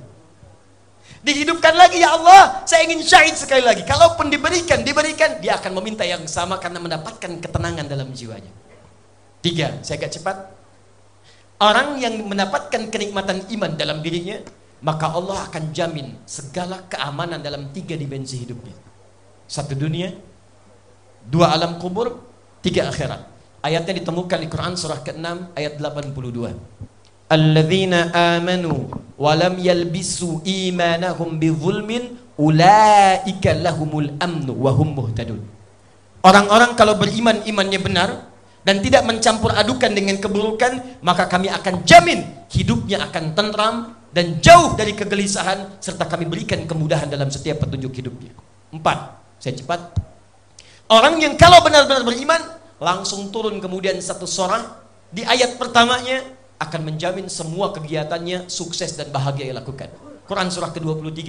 [1.23, 3.85] Dihidupkan lagi, Ya Allah, saya ingin syahid sekali lagi.
[3.85, 8.51] Kalaupun diberikan, diberikan, dia akan meminta yang sama karena mendapatkan ketenangan dalam jiwanya.
[9.45, 10.37] Tiga, saya agak cepat.
[11.63, 14.41] Orang yang mendapatkan kenikmatan iman dalam dirinya,
[14.83, 18.75] maka Allah akan jamin segala keamanan dalam tiga dimensi hidupnya.
[19.47, 20.11] Satu dunia,
[21.27, 22.23] dua alam kubur,
[22.65, 23.29] tiga akhirat.
[23.63, 27.31] Ayatnya ditemukan di Quran surah ke-6 ayat 82.
[27.31, 35.41] Alladzina amanu wa lam yalbisu imanahum bizulmin ulaika lahumul amnu wa hum muhtadun.
[36.23, 38.11] Orang-orang kalau beriman imannya benar
[38.63, 43.75] dan tidak mencampur adukan dengan keburukan, maka kami akan jamin hidupnya akan tentram
[44.13, 48.35] dan jauh dari kegelisahan serta kami berikan kemudahan dalam setiap petunjuk hidupnya.
[48.71, 50.12] Empat, saya cepat.
[50.93, 52.37] Orang yang kalau benar-benar beriman
[52.77, 54.61] langsung turun kemudian satu surah
[55.09, 56.21] di ayat pertamanya
[56.61, 59.89] akan menjamin semua kegiatannya sukses dan bahagia yang lakukan.
[60.29, 61.21] Quran surah ke-23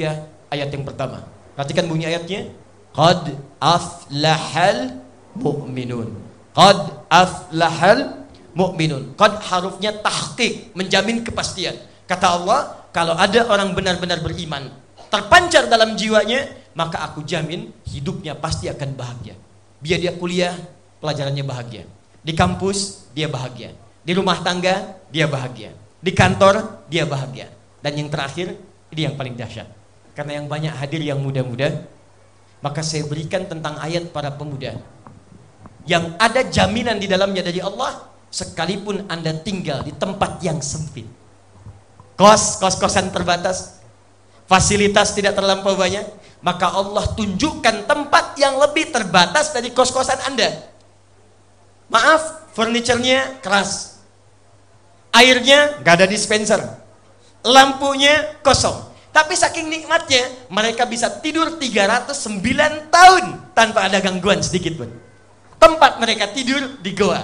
[0.51, 1.23] ayat yang pertama.
[1.55, 2.51] Perhatikan bunyi ayatnya.
[2.91, 4.99] Qad aflahal
[5.39, 6.11] mu'minun.
[6.51, 9.15] Qad aflahal mu'minun.
[9.15, 11.79] Qad harufnya tahqiq, menjamin kepastian.
[12.03, 14.75] Kata Allah, kalau ada orang benar-benar beriman,
[15.07, 19.39] terpancar dalam jiwanya, maka aku jamin hidupnya pasti akan bahagia.
[19.83, 20.55] Biar dia kuliah,
[21.03, 21.83] pelajarannya bahagia.
[22.23, 23.75] Di kampus dia bahagia.
[24.07, 25.75] Di rumah tangga dia bahagia.
[25.99, 27.51] Di kantor dia bahagia.
[27.83, 28.55] Dan yang terakhir
[28.95, 29.67] ini yang paling dahsyat.
[30.15, 31.83] Karena yang banyak hadir yang muda-muda,
[32.63, 34.79] maka saya berikan tentang ayat para pemuda
[35.83, 41.05] yang ada jaminan di dalamnya dari Allah sekalipun Anda tinggal di tempat yang sempit.
[42.15, 43.83] Kos, kos-kosan terbatas,
[44.47, 46.07] fasilitas tidak terlampau banyak,
[46.43, 50.51] maka Allah tunjukkan tempat yang lebih terbatas dari kos-kosan Anda.
[51.87, 54.03] Maaf, furniturnya keras.
[55.15, 56.59] Airnya gak ada dispenser.
[57.47, 58.91] Lampunya kosong.
[59.13, 64.89] Tapi saking nikmatnya, mereka bisa tidur 309 tahun tanpa ada gangguan sedikit pun.
[65.61, 67.21] Tempat mereka tidur di goa.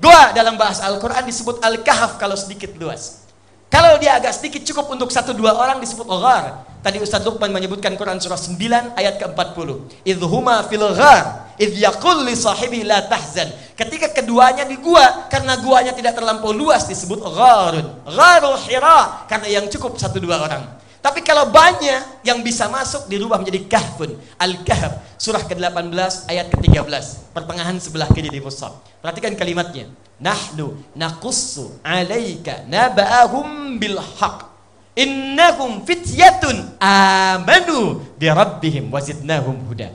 [0.00, 3.25] Goa dalam bahasa Al-Quran disebut Al-Kahf kalau sedikit luas.
[3.66, 6.64] Kalau dia agak sedikit cukup untuk satu dua orang disebut ghar.
[6.86, 9.68] Tadi Ustaz Luqman menyebutkan Quran surah 9 ayat ke-40.
[10.06, 13.50] Idhuma fil ghar, yaqul li sahibi la tahzan.
[13.74, 17.90] Ketika keduanya di gua karena guanya tidak terlampau luas disebut gharun.
[18.06, 20.62] Gharul Hira karena yang cukup satu dua orang.
[21.06, 24.18] Tapi kalau banyak yang bisa masuk dirubah menjadi kahfun.
[24.42, 27.30] Al-Kahf surah ke-18 ayat ke-13.
[27.30, 28.82] Pertengahan sebelah kiri di mushaf.
[28.98, 29.86] Perhatikan kalimatnya.
[30.18, 34.50] Nahnu naqussu alaika naba'ahum bil haq.
[34.98, 39.94] Innahum fityatun amanu bi rabbihim wazidnahum huda.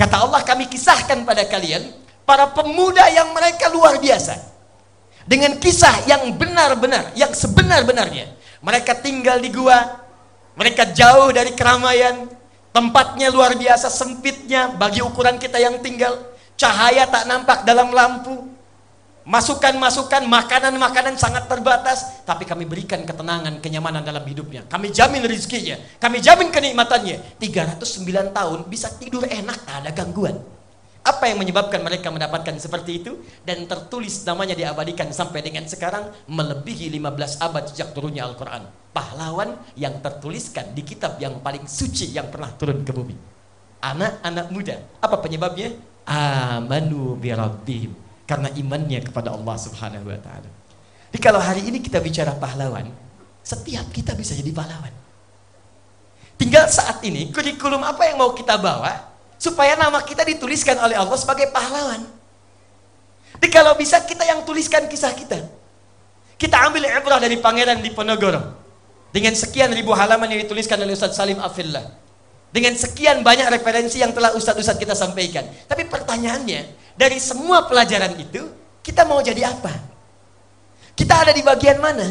[0.00, 1.84] Kata Allah kami kisahkan pada kalian
[2.24, 4.56] para pemuda yang mereka luar biasa.
[5.26, 8.30] dengan kisah yang benar-benar, yang sebenar-benarnya.
[8.62, 10.05] Mereka tinggal di gua,
[10.56, 12.26] mereka jauh dari keramaian,
[12.72, 16.16] tempatnya luar biasa sempitnya bagi ukuran kita yang tinggal,
[16.56, 18.56] cahaya tak nampak dalam lampu,
[19.26, 24.62] Masukan-masukan, makanan-makanan sangat terbatas, tapi kami berikan ketenangan, kenyamanan dalam hidupnya.
[24.70, 27.34] Kami jamin rezekinya, kami jamin kenikmatannya.
[27.42, 30.38] 309 tahun bisa tidur enak, tak ada gangguan.
[31.06, 33.22] Apa yang menyebabkan mereka mendapatkan seperti itu?
[33.46, 38.66] Dan tertulis namanya diabadikan sampai dengan sekarang melebihi 15 abad sejak turunnya Al-Quran.
[38.90, 43.14] Pahlawan yang tertuliskan di kitab yang paling suci yang pernah turun ke bumi.
[43.86, 44.82] Anak-anak muda.
[44.98, 45.78] Apa penyebabnya?
[46.06, 47.94] Amanu birabbihim
[48.26, 50.50] karena imannya kepada Allah Subhanahu wa taala.
[51.14, 52.90] Jadi kalau hari ini kita bicara pahlawan,
[53.46, 54.90] setiap kita bisa jadi pahlawan.
[56.34, 59.05] Tinggal saat ini kurikulum apa yang mau kita bawa
[59.36, 62.02] supaya nama kita dituliskan oleh Allah sebagai pahlawan.
[63.36, 65.38] Jadi kalau bisa kita yang tuliskan kisah kita.
[66.36, 68.64] Kita ambil ibrah dari Pangeran Diponegoro.
[69.12, 71.84] Dengan sekian ribu halaman yang dituliskan oleh Ustaz Salim Afillah.
[72.52, 75.44] Dengan sekian banyak referensi yang telah Ustaz-Ustaz kita sampaikan.
[75.68, 78.48] Tapi pertanyaannya, dari semua pelajaran itu,
[78.80, 79.72] kita mau jadi apa?
[80.96, 82.08] Kita ada di bagian mana?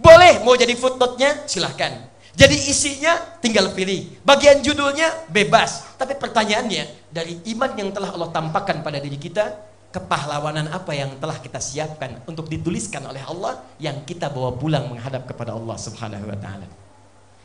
[0.00, 2.13] Boleh mau jadi footnote-nya, silahkan.
[2.34, 4.18] Jadi isinya tinggal pilih.
[4.26, 5.94] Bagian judulnya bebas.
[5.94, 9.54] Tapi pertanyaannya, dari iman yang telah Allah tampakkan pada diri kita,
[9.94, 15.30] kepahlawanan apa yang telah kita siapkan untuk dituliskan oleh Allah yang kita bawa pulang menghadap
[15.30, 16.66] kepada Allah Subhanahu wa taala.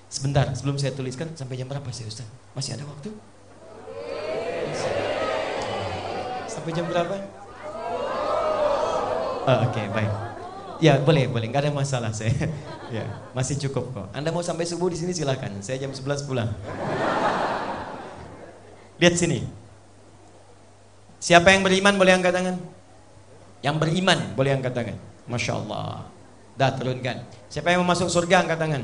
[0.10, 2.25] Sebentar, sebelum saya tuliskan sampai jam berapa sih Ustaz?
[2.58, 3.13] Masih ada waktu?
[6.49, 7.13] Sampai jam berapa?
[9.45, 10.28] Oh, Oke, okay, baik.
[10.79, 11.51] Ya, boleh, boleh.
[11.51, 12.31] Nggak ada masalah saya.
[12.95, 13.03] ya,
[13.35, 14.07] masih cukup kok.
[14.15, 15.51] Anda mau sampai subuh di sini silahkan.
[15.59, 16.49] Saya jam 11 pulang.
[18.99, 19.43] Lihat sini.
[21.19, 22.55] Siapa yang beriman boleh angkat tangan?
[23.59, 24.97] Yang beriman boleh angkat tangan.
[25.27, 26.07] Masya Allah.
[26.55, 27.27] Dah turunkan.
[27.51, 28.83] Siapa yang mau masuk surga angkat tangan?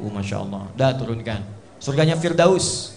[0.00, 0.64] Uh, Masya Allah.
[0.76, 1.44] Dah turunkan.
[1.76, 2.96] Surganya Firdaus.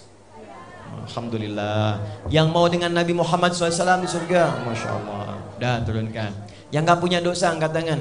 [1.04, 2.00] Alhamdulillah.
[2.32, 5.36] Yang mau dengan Nabi Muhammad SAW di surga, masya Allah.
[5.58, 6.30] Dah turunkan.
[6.74, 8.00] Yang nggak punya dosa angkat tangan.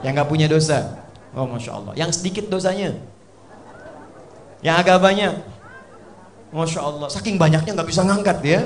[0.00, 1.04] Yang nggak punya dosa,
[1.36, 1.92] oh masya Allah.
[1.92, 2.96] Yang sedikit dosanya,
[4.64, 5.36] yang agak banyak,
[6.48, 7.12] masya Allah.
[7.12, 8.60] Saking banyaknya nggak bisa ngangkat ya.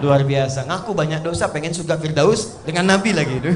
[0.00, 0.64] Luar biasa.
[0.64, 3.52] Ngaku banyak dosa, pengen surga Firdaus dengan Nabi lagi itu.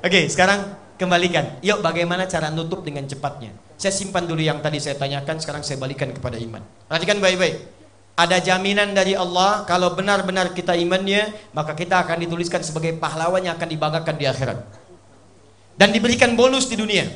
[0.00, 1.60] Oke, sekarang kembalikan.
[1.60, 3.52] Yuk bagaimana cara nutup dengan cepatnya.
[3.76, 6.64] Saya simpan dulu yang tadi saya tanyakan, sekarang saya balikan kepada iman.
[6.88, 7.81] Perhatikan baik-baik.
[8.12, 13.56] Ada jaminan dari Allah kalau benar-benar kita imannya, maka kita akan dituliskan sebagai pahlawan yang
[13.56, 14.58] akan dibanggakan di akhirat.
[15.80, 17.08] Dan diberikan bonus di dunia.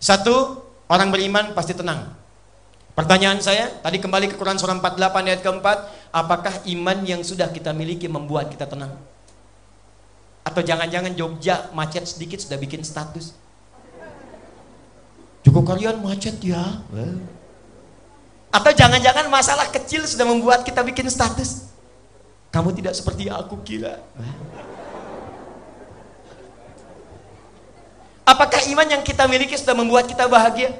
[0.00, 2.16] Satu, orang beriman pasti tenang.
[2.94, 5.78] Pertanyaan saya, tadi kembali ke Quran surah 48 ayat keempat,
[6.14, 8.96] apakah iman yang sudah kita miliki membuat kita tenang?
[10.46, 13.34] Atau jangan-jangan Jogja macet sedikit sudah bikin status.
[15.44, 16.80] Cukup kalian macet ya.
[18.54, 21.74] Atau jangan-jangan masalah kecil sudah membuat kita bikin status.
[22.54, 23.98] Kamu tidak seperti aku kira.
[28.22, 30.70] Apakah iman yang kita miliki sudah membuat kita bahagia?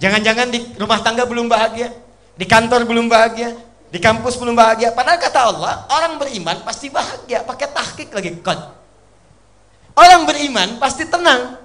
[0.00, 1.92] Jangan-jangan di rumah tangga belum bahagia,
[2.40, 3.52] di kantor belum bahagia,
[3.92, 4.96] di kampus belum bahagia.
[4.96, 7.44] Padahal kata Allah, orang beriman pasti bahagia.
[7.44, 8.40] Pakai tahkik lagi.
[8.40, 8.56] Kon.
[9.92, 11.60] Orang beriman pasti tenang.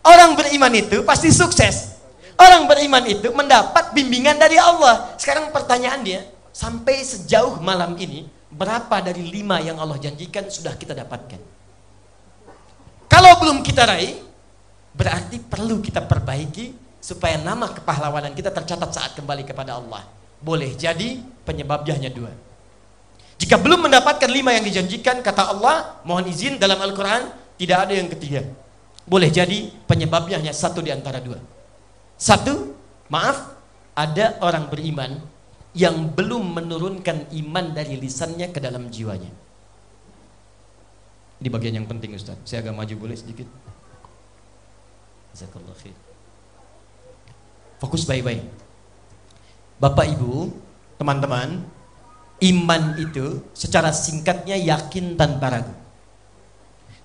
[0.00, 1.97] Orang beriman itu pasti sukses.
[2.38, 5.10] Orang beriman itu mendapat bimbingan dari Allah.
[5.18, 6.22] Sekarang pertanyaan dia,
[6.54, 11.42] sampai sejauh malam ini, berapa dari lima yang Allah janjikan sudah kita dapatkan?
[13.10, 14.22] Kalau belum kita raih,
[14.94, 16.70] berarti perlu kita perbaiki
[17.02, 20.06] supaya nama kepahlawanan kita tercatat saat kembali kepada Allah.
[20.38, 22.30] Boleh jadi penyebabnya hanya dua.
[23.38, 28.06] Jika belum mendapatkan lima yang dijanjikan, kata Allah, mohon izin dalam Al-Quran, tidak ada yang
[28.06, 28.46] ketiga.
[29.02, 31.57] Boleh jadi penyebabnya hanya satu di antara dua.
[32.18, 32.74] Satu,
[33.06, 33.54] maaf,
[33.94, 35.22] ada orang beriman
[35.70, 39.30] yang belum menurunkan iman dari lisannya ke dalam jiwanya.
[41.38, 42.34] Di bagian yang penting Ustaz.
[42.42, 43.46] Saya agak maju boleh sedikit.
[47.78, 48.42] Fokus baik-baik.
[49.78, 50.50] Bapak Ibu,
[50.98, 51.62] teman-teman,
[52.42, 55.74] iman itu secara singkatnya yakin tanpa ragu.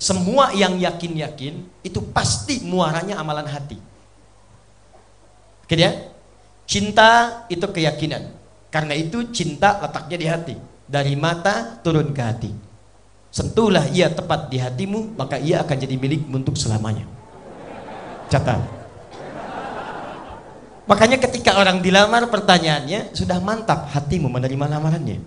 [0.01, 3.92] Semua yang yakin-yakin itu pasti muaranya amalan hati.
[5.73, 5.89] Oke ya?
[6.69, 7.09] Cinta
[7.49, 8.29] itu keyakinan.
[8.69, 10.55] Karena itu cinta letaknya di hati.
[10.85, 12.53] Dari mata turun ke hati.
[13.33, 17.09] Sentuhlah ia tepat di hatimu, maka ia akan jadi milik untuk selamanya.
[18.29, 18.61] Catat.
[20.85, 25.25] Makanya ketika orang dilamar pertanyaannya sudah mantap hatimu menerima lamarannya.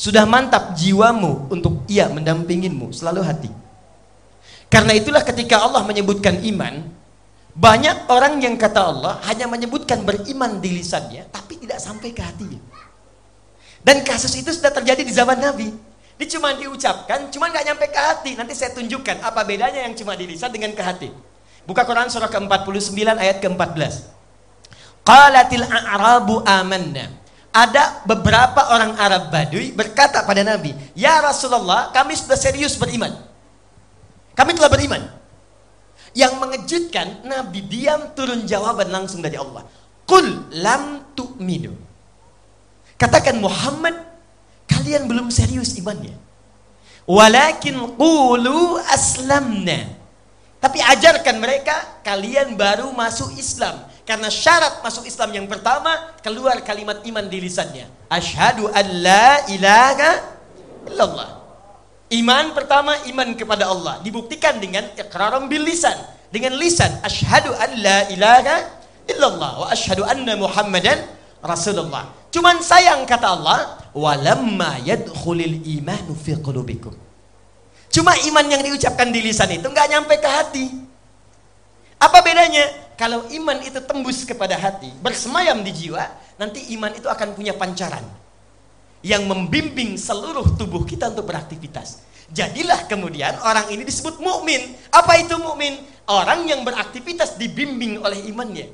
[0.00, 3.52] Sudah mantap jiwamu untuk ia mendampingimu selalu hati.
[4.72, 6.88] Karena itulah ketika Allah menyebutkan iman,
[7.50, 12.60] banyak orang yang kata Allah hanya menyebutkan beriman di lisannya, tapi tidak sampai ke hatinya.
[13.80, 15.72] Dan kasus itu sudah terjadi di zaman Nabi.
[16.20, 18.30] Dia cuma diucapkan, cuma nggak nyampe ke hati.
[18.36, 21.08] Nanti saya tunjukkan apa bedanya yang cuma di lisan dengan ke hati.
[21.64, 23.94] Buka Quran surah ke-49 ayat ke-14.
[25.00, 27.08] Qalatil a'rabu amanna.
[27.50, 33.10] Ada beberapa orang Arab Badui berkata pada Nabi, "Ya Rasulullah, kami sudah serius beriman."
[34.38, 35.19] Kami telah beriman.
[36.10, 39.62] Yang mengejutkan, Nabi diam turun jawaban langsung dari Allah.
[40.04, 41.70] Qul lam tu'minu.
[42.98, 43.94] Katakan Muhammad,
[44.66, 46.12] kalian belum serius imannya.
[47.06, 49.98] Walakin qulu aslamna.
[50.60, 53.80] Tapi ajarkan mereka, kalian baru masuk Islam.
[54.04, 57.88] Karena syarat masuk Islam yang pertama, keluar kalimat iman di lisannya.
[58.12, 60.10] Ashadu an la ilaha
[60.90, 61.39] illallah.
[62.10, 65.94] Iman pertama iman kepada Allah dibuktikan dengan iqraram bil lisan.
[66.34, 68.56] Dengan lisan asyhadu an la ilaha
[69.06, 71.06] illallah wa asyhadu anna Muhammadan
[71.38, 72.10] Rasulullah.
[72.34, 76.94] Cuman sayang kata Allah, walamma yadkhulul imanu fi qulubikum.
[77.90, 80.66] Cuma iman yang diucapkan di lisan itu nggak nyampe ke hati.
[81.98, 82.94] Apa bedanya?
[82.98, 86.06] Kalau iman itu tembus kepada hati, bersemayam di jiwa,
[86.38, 88.02] nanti iman itu akan punya pancaran
[89.00, 92.04] yang membimbing seluruh tubuh kita untuk beraktivitas.
[92.30, 94.76] Jadilah kemudian orang ini disebut mukmin.
[94.94, 95.82] Apa itu mukmin?
[96.06, 98.70] Orang yang beraktivitas dibimbing oleh imannya.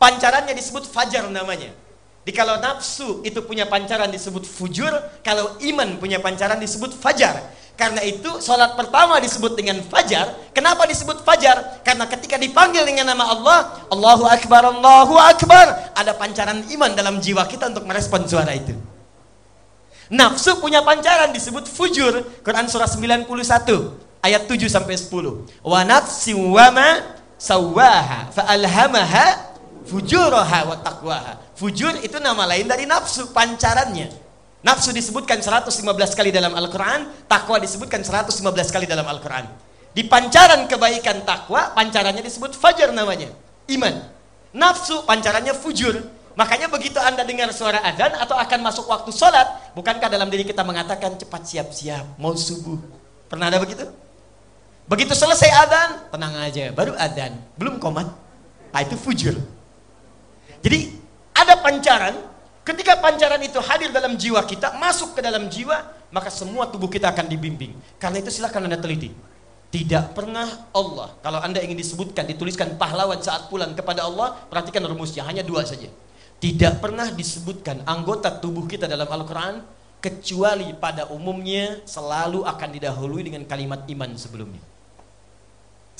[0.00, 1.76] Pancarannya disebut fajar namanya.
[2.24, 4.92] Di kalau nafsu itu punya pancaran disebut fujur,
[5.24, 7.36] kalau iman punya pancaran disebut fajar.
[7.80, 10.36] Karena itu sholat pertama disebut dengan fajar.
[10.52, 11.80] Kenapa disebut fajar?
[11.80, 17.48] Karena ketika dipanggil dengan nama Allah, Allahu Akbar, Allahu Akbar, ada pancaran iman dalam jiwa
[17.48, 18.76] kita untuk merespon suara itu.
[20.10, 22.26] Nafsu punya pancaran disebut fujur.
[22.42, 23.30] Quran surah 91
[24.26, 25.62] ayat 7 sampai 10.
[25.62, 26.88] Wa nafsi wa ma
[27.38, 29.54] sawaha fa alhamaha
[29.86, 31.32] fujuraha wa taqwaha.
[31.54, 34.10] Fujur itu nama lain dari nafsu, pancarannya.
[34.60, 35.80] Nafsu disebutkan 115
[36.12, 39.48] kali dalam Al-Quran, takwa disebutkan 115 kali dalam Al-Quran.
[39.90, 43.32] Di pancaran kebaikan takwa, pancarannya disebut fajar namanya,
[43.72, 44.04] iman.
[44.52, 45.96] Nafsu, pancarannya fujur.
[46.38, 50.62] Makanya begitu Anda dengar suara adzan atau akan masuk waktu sholat, bukankah dalam diri kita
[50.62, 52.78] mengatakan cepat siap-siap, mau subuh.
[53.26, 53.86] Pernah ada begitu?
[54.86, 58.10] Begitu selesai adzan, tenang aja, baru adzan, belum komat.
[58.70, 59.34] Nah itu fujur.
[60.62, 60.94] Jadi
[61.34, 62.14] ada pancaran,
[62.62, 65.82] ketika pancaran itu hadir dalam jiwa kita, masuk ke dalam jiwa,
[66.14, 67.74] maka semua tubuh kita akan dibimbing.
[67.98, 69.10] Karena itu silahkan Anda teliti.
[69.70, 75.22] Tidak pernah Allah, kalau Anda ingin disebutkan, dituliskan pahlawan saat pulang kepada Allah, perhatikan rumusnya,
[75.22, 75.86] hanya dua saja.
[76.40, 79.60] Tidak pernah disebutkan anggota tubuh kita dalam Al-Quran
[80.00, 84.64] kecuali pada umumnya selalu akan didahului dengan kalimat iman sebelumnya.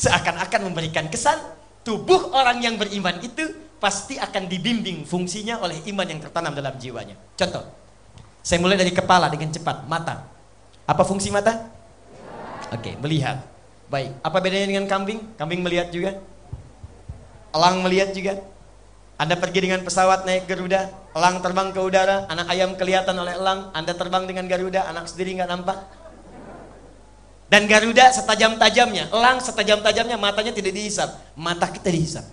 [0.00, 1.36] Seakan-akan memberikan kesan
[1.84, 7.20] tubuh orang yang beriman itu pasti akan dibimbing fungsinya oleh iman yang tertanam dalam jiwanya.
[7.36, 7.64] Contoh,
[8.40, 10.24] saya mulai dari kepala dengan cepat, mata.
[10.88, 11.68] Apa fungsi mata?
[12.72, 13.44] Oke, melihat.
[13.92, 15.20] Baik, apa bedanya dengan kambing?
[15.36, 16.16] Kambing melihat juga.
[17.52, 18.40] Elang melihat juga.
[19.20, 23.68] Anda pergi dengan pesawat naik Garuda, elang terbang ke udara, anak ayam kelihatan oleh elang,
[23.76, 25.76] Anda terbang dengan Garuda, anak sendiri nggak nampak.
[27.52, 32.24] Dan Garuda setajam-tajamnya, elang setajam-tajamnya, matanya tidak dihisap, mata kita dihisap.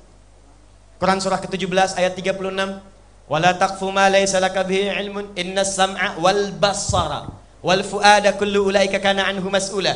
[0.96, 2.80] Quran surah ke-17 ayat 36,
[3.28, 7.28] "Wala taqfu ma laysa laka bihi ilmun, innas sam'a wal basara
[7.60, 9.92] wal fuada kullu ulaika kana anhu mas'ula."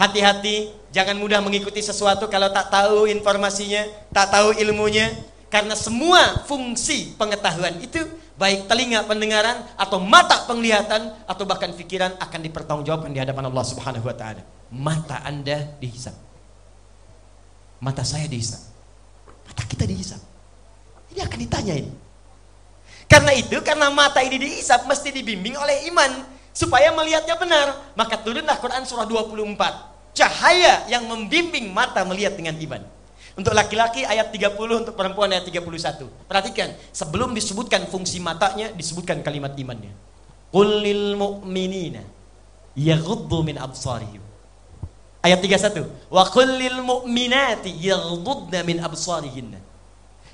[0.00, 5.12] Hati-hati, jangan mudah mengikuti sesuatu kalau tak tahu informasinya, tak tahu ilmunya,
[5.50, 7.98] karena semua fungsi pengetahuan itu
[8.38, 14.06] baik telinga pendengaran atau mata penglihatan atau bahkan pikiran akan dipertanggungjawabkan di hadapan Allah Subhanahu
[14.06, 14.46] wa taala.
[14.70, 16.14] Mata Anda dihisap.
[17.82, 18.62] Mata saya dihisap.
[19.44, 20.22] Mata kita dihisap.
[21.10, 21.92] Ini akan ditanya ini.
[23.10, 26.22] Karena itu, karena mata ini dihisap mesti dibimbing oleh iman
[26.54, 27.90] supaya melihatnya benar.
[27.98, 30.14] Maka turunlah Quran surah 24.
[30.14, 32.99] Cahaya yang membimbing mata melihat dengan iman.
[33.38, 36.06] Untuk laki-laki ayat 30, untuk perempuan ayat 31.
[36.26, 39.94] Perhatikan, sebelum disebutkan fungsi matanya, disebutkan kalimat imannya.
[40.50, 42.02] Qul lil mu'minina
[42.74, 44.22] yaghuddu min absarihim.
[45.20, 46.10] Ayat 31.
[46.10, 49.60] Wa qul lil mu'minati yaghuddna min absarihinna.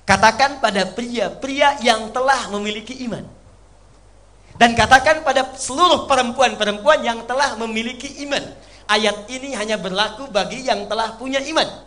[0.07, 3.27] Katakan pada pria-pria yang telah memiliki iman.
[4.57, 8.41] Dan katakan pada seluruh perempuan-perempuan yang telah memiliki iman.
[8.87, 11.86] Ayat ini hanya berlaku bagi yang telah punya iman.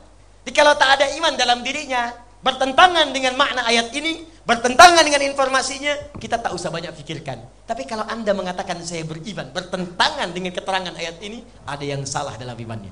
[0.50, 2.10] Jadi kalau tak ada iman dalam dirinya,
[2.42, 7.38] bertentangan dengan makna ayat ini, bertentangan dengan informasinya, kita tak usah banyak pikirkan.
[7.70, 12.58] Tapi kalau Anda mengatakan saya beriman, bertentangan dengan keterangan ayat ini, ada yang salah dalam
[12.58, 12.90] imannya.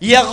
[0.00, 0.24] Ya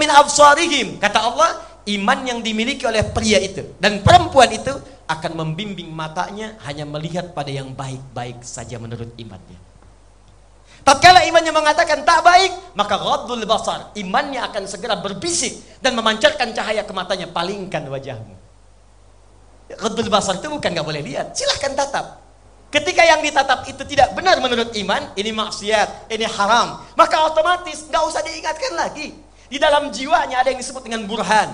[0.00, 0.96] min absarihim.
[0.96, 4.72] Kata Allah, iman yang dimiliki oleh pria itu dan perempuan itu
[5.04, 9.60] akan membimbing matanya hanya melihat pada yang baik-baik saja menurut imannya.
[10.82, 16.86] Tatkala imannya mengatakan tak baik, maka ghaddul basar, imannya akan segera berbisik dan memancarkan cahaya
[16.86, 18.34] ke matanya, palingkan wajahmu.
[19.72, 22.22] Ghaddul basar itu bukan nggak boleh lihat, silahkan tatap.
[22.72, 28.02] Ketika yang ditatap itu tidak benar menurut iman, ini maksiat, ini haram, maka otomatis nggak
[28.08, 29.12] usah diingatkan lagi.
[29.50, 31.52] Di dalam jiwanya ada yang disebut dengan burhan.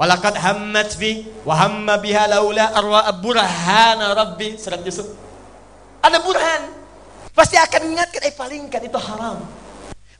[0.00, 5.04] Walakad hammat bi wa hamma biha laula arwa burhana rabbi surat Yusuf.
[6.00, 6.82] Ada burhan,
[7.32, 9.40] Pasti akan mengingatkan, eh palingkan itu haram.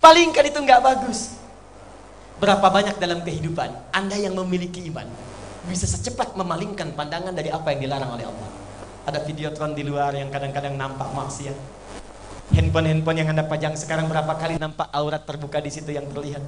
[0.00, 1.36] Palingkan itu nggak bagus.
[2.42, 5.06] Berapa banyak dalam kehidupan Anda yang memiliki iman
[5.70, 8.50] bisa secepat memalingkan pandangan dari apa yang dilarang oleh Allah.
[9.06, 11.54] Ada videotron di luar yang kadang-kadang nampak maksiat.
[12.50, 16.42] Handphone-handphone yang Anda pajang sekarang berapa kali nampak aurat terbuka di situ yang terlihat.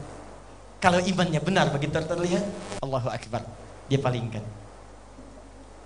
[0.83, 2.43] Kalau imannya benar begitu terlihat,
[2.83, 3.47] Allahu Akbar.
[3.87, 4.43] Dia palingkan.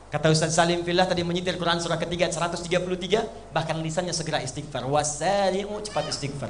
[0.09, 4.89] Kata Ustaz Salim Fillah tadi menyitir Quran surah ketiga 133, bahkan lisannya segera istighfar.
[4.89, 6.49] Wasari'u cepat istighfar.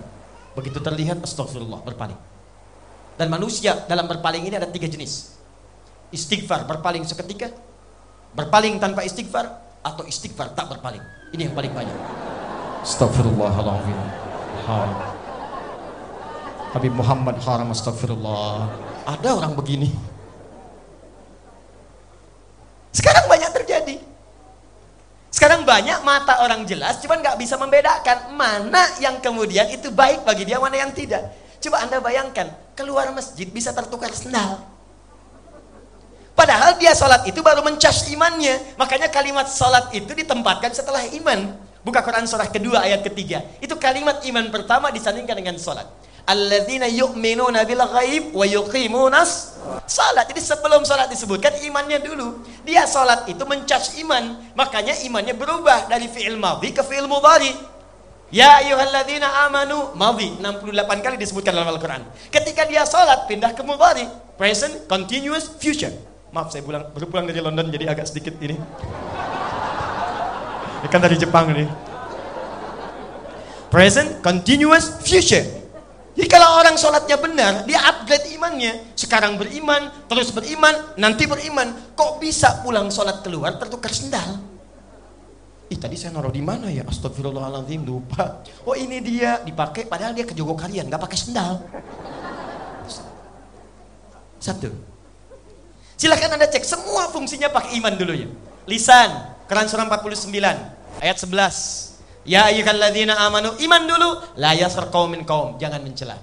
[0.55, 2.38] Begitu terlihat astagfirullah berpaling.
[3.19, 5.35] Dan manusia dalam berpaling ini ada tiga jenis.
[6.15, 7.51] Istighfar berpaling seketika,
[8.33, 9.51] berpaling tanpa istighfar,
[9.83, 11.03] atau istighfar tak berpaling.
[11.35, 11.99] Ini yang paling banyak.
[12.87, 13.99] Astagfirullahaladzim.
[14.65, 15.19] Haram.
[16.69, 18.69] Habib Muhammad haram astagfirullah.
[19.09, 19.89] Ada orang begini.
[22.93, 23.97] Sekarang banyak terjadi.
[25.33, 30.45] Sekarang banyak mata orang jelas, cuman nggak bisa membedakan mana yang kemudian itu baik bagi
[30.45, 31.48] dia, mana yang tidak.
[31.59, 34.63] Coba anda bayangkan, keluar masjid bisa tertukar sendal.
[36.39, 38.79] Padahal dia sholat itu baru mencas imannya.
[38.79, 41.59] Makanya kalimat sholat itu ditempatkan setelah iman.
[41.83, 43.43] Buka Quran surah kedua ayat ketiga.
[43.59, 45.91] Itu kalimat iman pertama disandingkan dengan sholat
[46.29, 49.57] alladzina yu'minuna bil ghaib wa yuqimunas
[49.89, 50.29] salat.
[50.29, 52.45] Jadi sebelum salat disebutkan imannya dulu.
[52.69, 57.57] Dia salat itu mencas iman, makanya imannya berubah dari fi'il madhi ke fi'il mudhari.
[58.29, 62.05] Ya ayyuhalladzina amanu madhi 68 kali disebutkan dalam Al-Qur'an.
[62.29, 64.05] Ketika dia salat pindah ke mudhari,
[64.37, 65.97] present, continuous, future.
[66.29, 68.61] Maaf saya pulang baru pulang dari London jadi agak sedikit ini.
[70.79, 71.65] Ini kan dari Jepang nih.
[73.73, 75.45] Present, continuous, future.
[76.13, 78.93] Jadi kalau orang sholatnya benar, dia upgrade imannya.
[78.93, 81.73] Sekarang beriman, terus beriman, nanti beriman.
[81.97, 84.48] Kok bisa pulang sholat keluar tertukar sendal?
[85.69, 86.81] Ih tadi saya naruh di mana ya?
[86.89, 88.41] Astagfirullahaladzim lupa.
[88.65, 91.61] Oh ini dia dipakai padahal dia ke Jogokarian nggak pakai sendal.
[94.41, 94.73] Satu.
[95.99, 98.29] Silahkan anda cek semua fungsinya pakai iman dulu ya.
[98.65, 99.11] Lisan,
[99.45, 100.33] Quran surah 49
[101.05, 102.29] ayat 11.
[102.29, 106.17] Ya ayyuhalladzina amanu iman dulu la yasar qaumin qaum jangan mencela.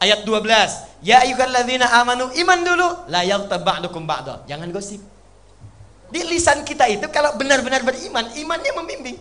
[0.00, 1.04] Ayat 12.
[1.04, 4.44] Ya ayyuhalladzina amanu iman dulu la yaghtab ba'dukum ba'da.
[4.48, 5.11] Jangan gosip.
[6.12, 9.18] Di lisan kita itu kalau benar-benar beriman, imannya membimbing.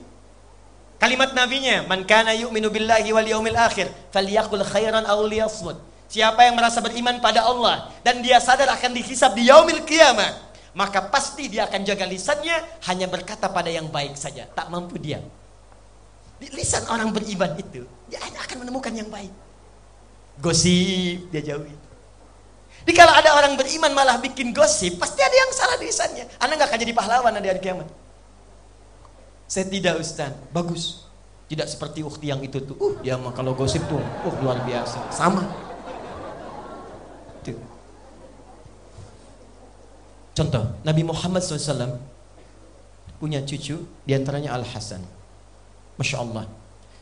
[0.99, 5.79] Kalimat nabinya, "Man kana yu'minu billahi wal yaumil akhir, falyaqul khairan aw liyasmut."
[6.11, 11.07] Siapa yang merasa beriman pada Allah dan dia sadar akan dihisab di yaumil qiyamah, maka
[11.07, 12.53] pasti dia akan jaga lisannya
[12.91, 15.23] hanya berkata pada yang baik saja, tak mampu diam.
[16.37, 19.31] Di lisan orang beriman itu, dia akan menemukan yang baik.
[20.37, 21.80] Gosip dia jauhi.
[22.81, 26.25] Jadi kalau ada orang beriman malah bikin gosip, pasti ada yang salah di lisannya.
[26.41, 27.87] Anda nggak akan jadi pahlawan nanti hari kiamat.
[29.45, 31.05] Saya tidak Ustaz, bagus.
[31.51, 32.79] Tidak seperti ukti yang itu tuh.
[32.79, 35.11] Uh, ya kalau gosip tuh, uh luar biasa.
[35.11, 35.43] Sama.
[37.43, 37.59] Tuh.
[40.31, 41.99] Contoh, Nabi Muhammad SAW
[43.19, 45.03] punya cucu, di antaranya Al Hasan.
[45.99, 46.47] Masya Allah.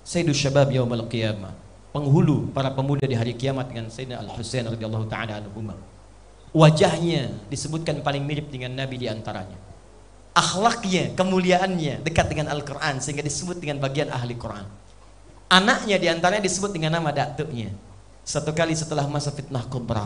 [0.01, 1.68] Sayyidul Syabab Yawmal Qiyamah.
[1.89, 5.65] Penghulu para pemuda di hari kiamat dengan Sayyidina Al-Husain radhiyallahu taala anhu.
[6.53, 9.57] Wajahnya disebutkan paling mirip dengan Nabi di antaranya.
[10.37, 14.65] Akhlaknya, kemuliaannya dekat dengan Al-Quran sehingga disebut dengan bagian ahli Quran.
[15.49, 17.73] Anaknya di antaranya disebut dengan nama datuknya.
[18.21, 20.05] Satu kali setelah masa fitnah kubra.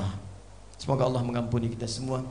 [0.79, 2.23] Semoga Allah mengampuni kita semua.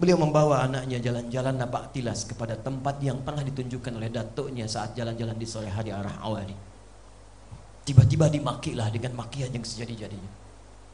[0.00, 5.36] Beliau membawa anaknya jalan-jalan napak tilas kepada tempat yang pernah ditunjukkan oleh datuknya saat jalan-jalan
[5.36, 6.71] di sore hari arah awali.
[7.82, 10.30] Tiba-tiba dimakilah dengan makian yang sejadi-jadinya.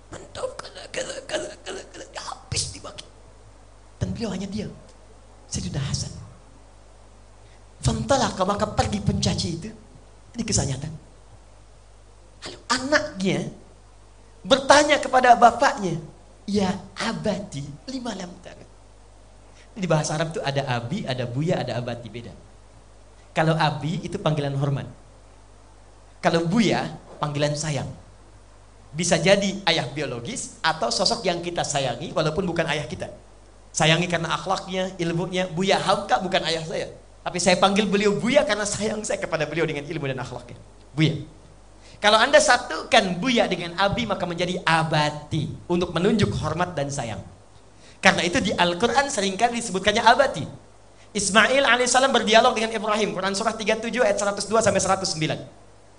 [0.09, 2.05] Mantap, kala, kala, kala, kala, kala.
[2.17, 3.05] Habis dimaki.
[4.01, 4.73] Dan beliau hanya diam.
[5.53, 6.13] Sayyidina Hasan.
[7.85, 9.71] Fantalaka maka pergi pencaci itu.
[10.33, 10.89] Ini kisah nyata.
[12.49, 13.39] Lalu anaknya
[14.47, 16.01] bertanya kepada bapaknya,
[16.49, 17.61] Ya abadi
[17.93, 18.33] lima lam
[19.77, 22.33] Di bahasa Arab itu ada abi, ada buya, ada abati beda.
[23.37, 24.89] Kalau abi itu panggilan hormat.
[26.19, 26.87] Kalau buya
[27.23, 27.87] panggilan sayang.
[28.89, 33.13] Bisa jadi ayah biologis atau sosok yang kita sayangi walaupun bukan ayah kita.
[33.69, 35.47] Sayangi karena akhlaknya, ilmunya.
[35.53, 36.89] Buya Hamka bukan ayah saya.
[37.23, 40.57] Tapi saya panggil beliau Buya karena sayang saya kepada beliau dengan ilmu dan akhlaknya.
[40.97, 41.21] Buya.
[42.01, 45.53] Kalau anda satukan Buya dengan Abi maka menjadi abati.
[45.69, 47.21] Untuk menunjuk hormat dan sayang.
[48.01, 50.45] Karena itu di Al-Quran sering kali disebutkannya abati.
[51.13, 53.13] Ismail alaihissalam berdialog dengan Ibrahim.
[53.13, 55.58] Quran surah 37 ayat 102 sampai 109.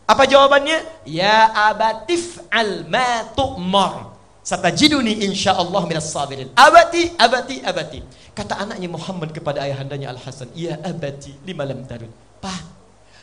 [0.10, 1.06] Apa jawabannya?
[1.06, 4.18] Ya abatif al ma tu'mar.
[4.42, 6.50] Satajiduni insyaallah minas sabirin.
[6.58, 8.02] Abati, abati, abati.
[8.34, 12.10] Kata anaknya Muhammad kepada ayahandanya Al-Hasan, "Ya abati, lima lam tarun."
[12.42, 12.58] Pa,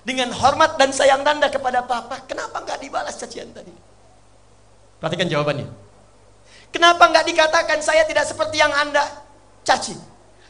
[0.07, 3.75] dengan hormat dan sayang tanda kepada papa, kenapa enggak dibalas cacian tadi?
[5.03, 5.67] Perhatikan jawabannya.
[6.71, 9.03] Kenapa enggak dikatakan saya tidak seperti yang Anda
[9.67, 9.99] caci?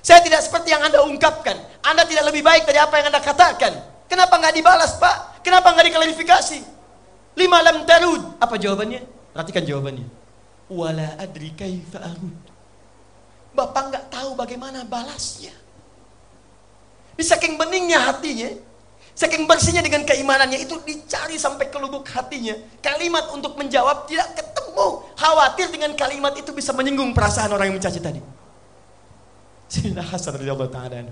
[0.04, 1.56] Saya tidak seperti yang Anda ungkapkan.
[1.80, 3.72] Anda tidak lebih baik dari apa yang Anda katakan.
[4.12, 5.35] Kenapa enggak dibalas, Pak?
[5.46, 6.58] Kenapa enggak diklarifikasi?
[7.38, 8.42] Lima lam tarud.
[8.42, 9.06] Apa jawabannya?
[9.30, 10.26] Perhatikan jawabannya
[10.70, 12.38] wala adri kaifa arud.
[13.54, 15.54] Bapak nggak tahu bagaimana balasnya.
[17.16, 18.52] Di saking beningnya hatinya,
[19.16, 22.52] saking bersihnya dengan keimanannya itu dicari sampai ke lubuk hatinya.
[22.84, 25.00] Kalimat untuk menjawab tidak ketemu.
[25.16, 28.20] Khawatir dengan kalimat itu bisa menyinggung perasaan orang yang mencaci tadi.
[29.72, 31.08] Sayyidina Hasan radhiyallahu taala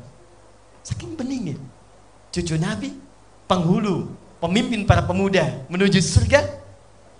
[0.85, 1.57] Saking beningnya.
[2.28, 2.93] Cucu Nabi,
[3.49, 4.12] penghulu,
[4.43, 6.45] pemimpin para pemuda menuju surga,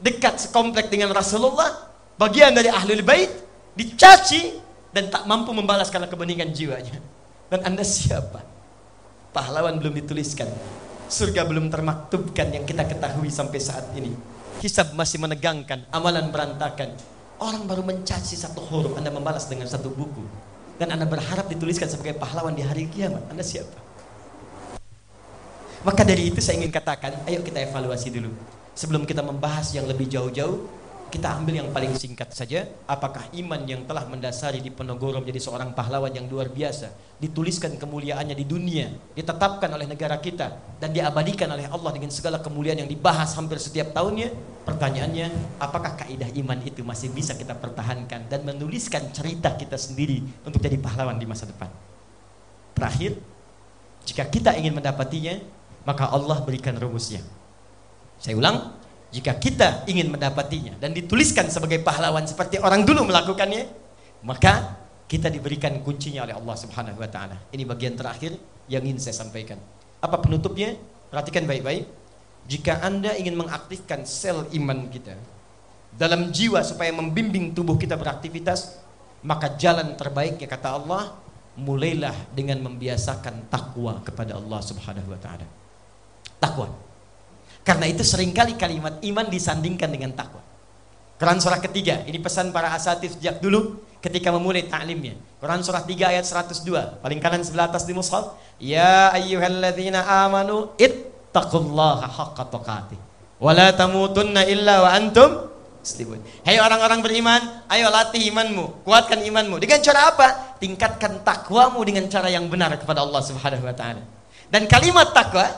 [0.01, 3.31] dekat sekomplek dengan Rasulullah, bagian dari ahlul bait
[3.75, 4.59] dicaci
[4.95, 6.99] dan tak mampu membalas karena kebeningan jiwanya.
[7.51, 8.43] Dan Anda siapa?
[9.35, 10.47] Pahlawan belum dituliskan.
[11.11, 14.15] Surga belum termaktubkan yang kita ketahui sampai saat ini.
[14.63, 16.95] Hisab masih menegangkan, amalan berantakan.
[17.37, 20.23] Orang baru mencaci satu huruf, Anda membalas dengan satu buku.
[20.79, 23.27] Dan Anda berharap dituliskan sebagai pahlawan di hari kiamat.
[23.29, 23.84] Anda siapa?
[25.85, 28.33] Maka dari itu saya ingin katakan, ayo kita evaluasi dulu.
[28.73, 30.65] Sebelum kita membahas yang lebih jauh-jauh,
[31.13, 32.65] kita ambil yang paling singkat saja.
[32.89, 36.89] Apakah iman yang telah mendasari di Penogoro menjadi seorang pahlawan yang luar biasa,
[37.21, 42.81] dituliskan kemuliaannya di dunia, ditetapkan oleh negara kita dan diabadikan oleh Allah dengan segala kemuliaan
[42.81, 44.33] yang dibahas hampir setiap tahunnya?
[44.65, 50.65] Pertanyaannya, apakah kaidah iman itu masih bisa kita pertahankan dan menuliskan cerita kita sendiri untuk
[50.65, 51.69] jadi pahlawan di masa depan?
[52.73, 53.21] Terakhir,
[54.03, 55.39] jika kita ingin mendapatinya,
[55.85, 57.21] maka Allah berikan rumusnya.
[58.21, 58.73] Saya ulang,
[59.15, 63.69] jika kita ingin mendapatinya dan dituliskan sebagai pahlawan seperti orang dulu melakukannya,
[64.27, 67.37] maka kita diberikan kuncinya oleh Allah Subhanahu wa taala.
[67.53, 68.35] Ini bagian terakhir
[68.67, 69.61] yang ingin saya sampaikan.
[70.01, 70.75] Apa penutupnya?
[71.13, 71.87] Perhatikan baik-baik.
[72.51, 75.17] Jika Anda ingin mengaktifkan sel iman kita
[75.95, 78.83] dalam jiwa supaya membimbing tubuh kita beraktivitas,
[79.25, 81.17] maka jalan terbaiknya kata Allah,
[81.55, 85.64] mulailah dengan membiasakan takwa kepada Allah Subhanahu wa taala.
[86.45, 86.69] Takwa.
[87.65, 90.45] Karena itu sering kali kalimat iman disandingkan dengan takwa.
[91.17, 95.17] Quran surah ketiga, ini pesan para asatif sejak dulu ketika memulai ta'limnya.
[95.41, 98.37] Quran surah 3 ayat 102, paling kanan sebelah atas di mushaf.
[98.61, 103.01] Ya ayyuhalladzina amanu ittaqullaha haqqa tuqatih.
[103.41, 105.49] Wa la tamutunna illa wa antum
[105.81, 106.21] muslimun.
[106.45, 107.41] Hei orang-orang beriman,
[107.73, 109.57] ayo latih imanmu, kuatkan imanmu.
[109.57, 110.29] Dengan cara apa?
[110.61, 114.05] Tingkatkan takwamu dengan cara yang benar kepada Allah Subhanahu wa taala.
[114.53, 115.49] Dan kalimat takwa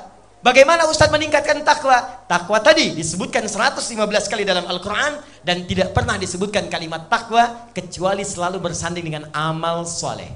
[0.46, 2.22] Bagaimana Ustadz meningkatkan takwa?
[2.30, 3.98] Takwa tadi disebutkan 115
[4.30, 10.30] kali dalam Al-Quran dan tidak pernah disebutkan kalimat takwa kecuali selalu bersanding dengan amal soleh.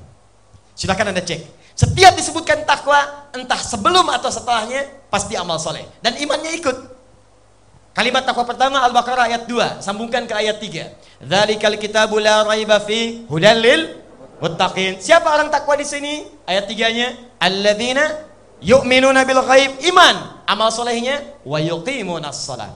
[0.74, 1.62] Silahkan anda cek.
[1.78, 5.86] Setiap disebutkan takwa, entah sebelum atau setelahnya, pasti amal soleh.
[6.02, 6.76] Dan imannya ikut.
[7.94, 11.22] Kalimat takwa pertama Al-Baqarah ayat 2, sambungkan ke ayat 3.
[11.22, 13.94] Dzalikal kitabu la raiba fi hudallil
[14.42, 14.98] muttaqin.
[14.98, 16.26] Siapa orang takwa di sini?
[16.50, 18.29] Ayat 3-nya, alladzina
[18.62, 22.70] yu'minuna bil ghaib iman amal solehnya wa yuqimunas salat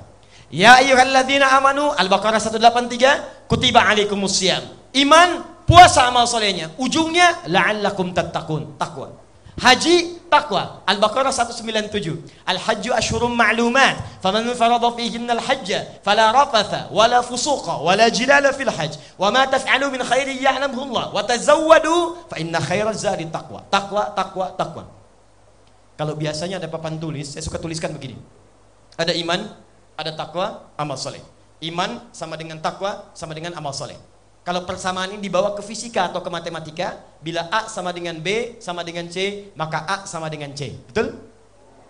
[0.51, 4.63] ya ayyuhalladzina amanu al-baqarah 183 kutiba alaikumus siyam
[4.97, 9.11] iman puasa amal solehnya ujungnya la'allakum tattaqun takwa
[9.61, 17.79] haji takwa al-baqarah 197 al-hajju ashhurum ma'lumat faman farada fihinna al-hajja fala rafatha wala fusuqa
[17.79, 22.59] wala jilala fil hajj wa ma taf'alu min khairin ya'lamuhu Allah wa tazawwadu fa inna
[22.59, 24.85] khairaz zadi taqwa takwa takwa takwa
[25.95, 28.19] kalau biasanya ada papan tulis, saya suka tuliskan begini.
[28.99, 29.41] Ada iman,
[29.95, 31.23] ada takwa, amal soleh.
[31.63, 33.97] Iman sama dengan takwa, sama dengan amal soleh.
[34.45, 38.85] Kalau persamaan ini dibawa ke fisika atau ke matematika, bila A sama dengan B sama
[38.85, 40.77] dengan C, maka A sama dengan C.
[40.93, 41.17] Betul?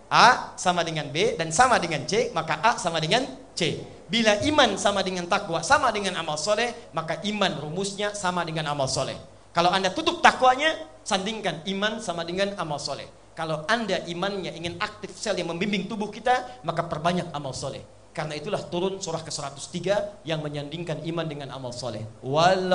[0.07, 3.27] A sama dengan B dan sama dengan C, maka A sama dengan
[3.57, 3.83] C.
[4.07, 8.87] Bila iman sama dengan takwa, sama dengan amal soleh, maka iman rumusnya sama dengan amal
[8.87, 9.17] soleh.
[9.51, 13.05] Kalau anda tutup takwanya, Sandingkan iman sama dengan amal soleh.
[13.35, 17.83] Kalau anda imannya ingin aktif sel yang membimbing tubuh kita, maka perbanyak amal soleh.
[18.15, 19.77] Karena itulah turun surah ke-103
[20.23, 21.99] yang menyandingkan iman dengan amal soleh.
[22.23, 22.71] Wal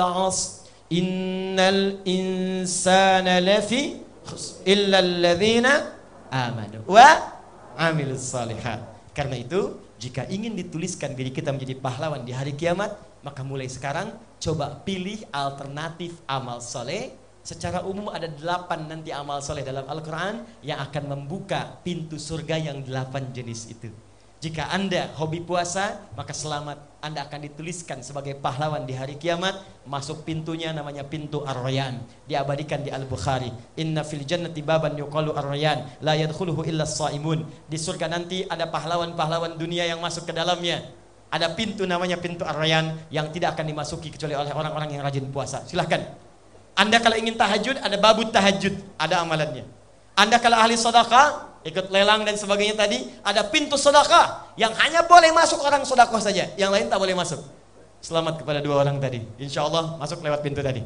[0.91, 3.95] innal insana lafi
[4.67, 5.97] illa alladhina
[6.29, 7.09] amanu wa
[7.79, 8.83] amilus salihat.
[9.15, 12.93] Karena itu, jika ingin dituliskan diri kita menjadi pahlawan di hari kiamat,
[13.23, 19.65] maka mulai sekarang coba pilih alternatif amal soleh Secara umum ada delapan nanti amal soleh
[19.65, 23.89] dalam Al-Quran yang akan membuka pintu surga yang delapan jenis itu.
[24.41, 27.01] Jika Anda hobi puasa, maka selamat.
[27.01, 29.53] Anda akan dituliskan sebagai pahlawan di hari kiamat.
[29.85, 32.01] Masuk pintunya namanya pintu Ar-Rayyan.
[32.25, 33.53] Diabadikan di Al-Bukhari.
[33.77, 36.01] Inna fil jannati baban yuqalu Ar-Rayyan.
[36.01, 37.45] La yadkhuluhu illa saimun.
[37.69, 40.89] Di surga nanti ada pahlawan-pahlawan dunia yang masuk ke dalamnya.
[41.29, 45.61] Ada pintu namanya pintu Ar-Rayyan yang tidak akan dimasuki kecuali oleh orang-orang yang rajin puasa.
[45.69, 46.30] Silahkan.
[46.75, 48.73] Anda kalau ingin tahajud, ada babut tahajud.
[48.97, 49.67] Ada amalannya.
[50.15, 55.29] Anda kalau ahli sedekah, ikut lelang dan sebagainya tadi, ada pintu sedekah yang hanya boleh
[55.31, 57.41] masuk orang sedekah saja, yang lain tak boleh masuk.
[58.01, 59.21] Selamat kepada dua orang tadi.
[59.37, 60.81] Insya Allah masuk lewat pintu tadi.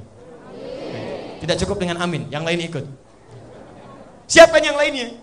[1.39, 2.86] Tidak cukup dengan amin, yang lain ikut.
[4.25, 5.15] Siapkan yang lainnya.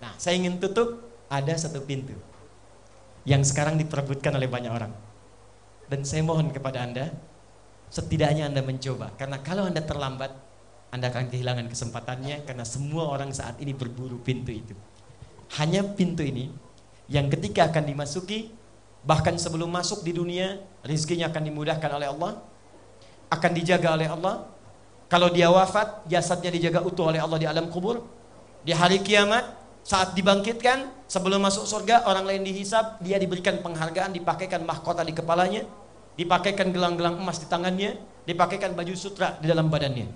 [0.00, 2.16] Nah, saya ingin tutup ada satu pintu
[3.28, 4.92] yang sekarang diperebutkan oleh banyak orang.
[5.88, 7.12] Dan saya mohon kepada Anda,
[7.88, 9.12] setidaknya Anda mencoba.
[9.16, 10.48] Karena kalau Anda terlambat,
[10.88, 14.72] anda akan kehilangan kesempatannya karena semua orang saat ini berburu pintu itu.
[15.60, 16.48] Hanya pintu ini
[17.12, 18.52] yang ketika akan dimasuki
[19.04, 22.32] bahkan sebelum masuk di dunia rizkinya akan dimudahkan oleh Allah
[23.28, 24.48] akan dijaga oleh Allah
[25.08, 28.04] kalau dia wafat jasadnya dijaga utuh oleh Allah di alam kubur
[28.64, 34.60] di hari kiamat saat dibangkitkan sebelum masuk surga orang lain dihisap dia diberikan penghargaan dipakaikan
[34.68, 35.64] mahkota di kepalanya
[36.18, 37.94] dipakaikan gelang-gelang emas di tangannya
[38.26, 40.10] dipakaikan baju sutra di dalam badannya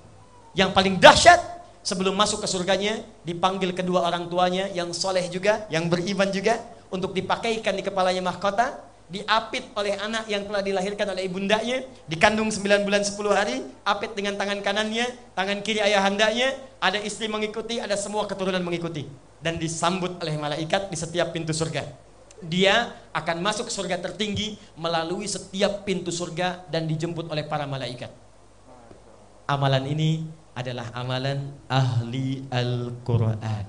[0.52, 5.90] yang paling dahsyat sebelum masuk ke surganya dipanggil kedua orang tuanya yang soleh juga, yang
[5.90, 8.78] beriman juga untuk dipakaikan di kepalanya mahkota,
[9.10, 14.38] diapit oleh anak yang telah dilahirkan oleh ibundanya, dikandung 9 bulan 10 hari, apit dengan
[14.38, 19.04] tangan kanannya, tangan kiri ayahandanya, ada istri mengikuti, ada semua keturunan mengikuti
[19.42, 22.11] dan disambut oleh malaikat di setiap pintu surga.
[22.42, 28.10] Dia akan masuk surga tertinggi melalui setiap pintu surga dan dijemput oleh para malaikat.
[29.46, 33.66] Amalan ini adalah amalan ahli Al-Quran.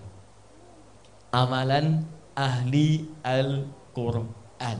[1.33, 4.77] Amalan ahli Al-Quran.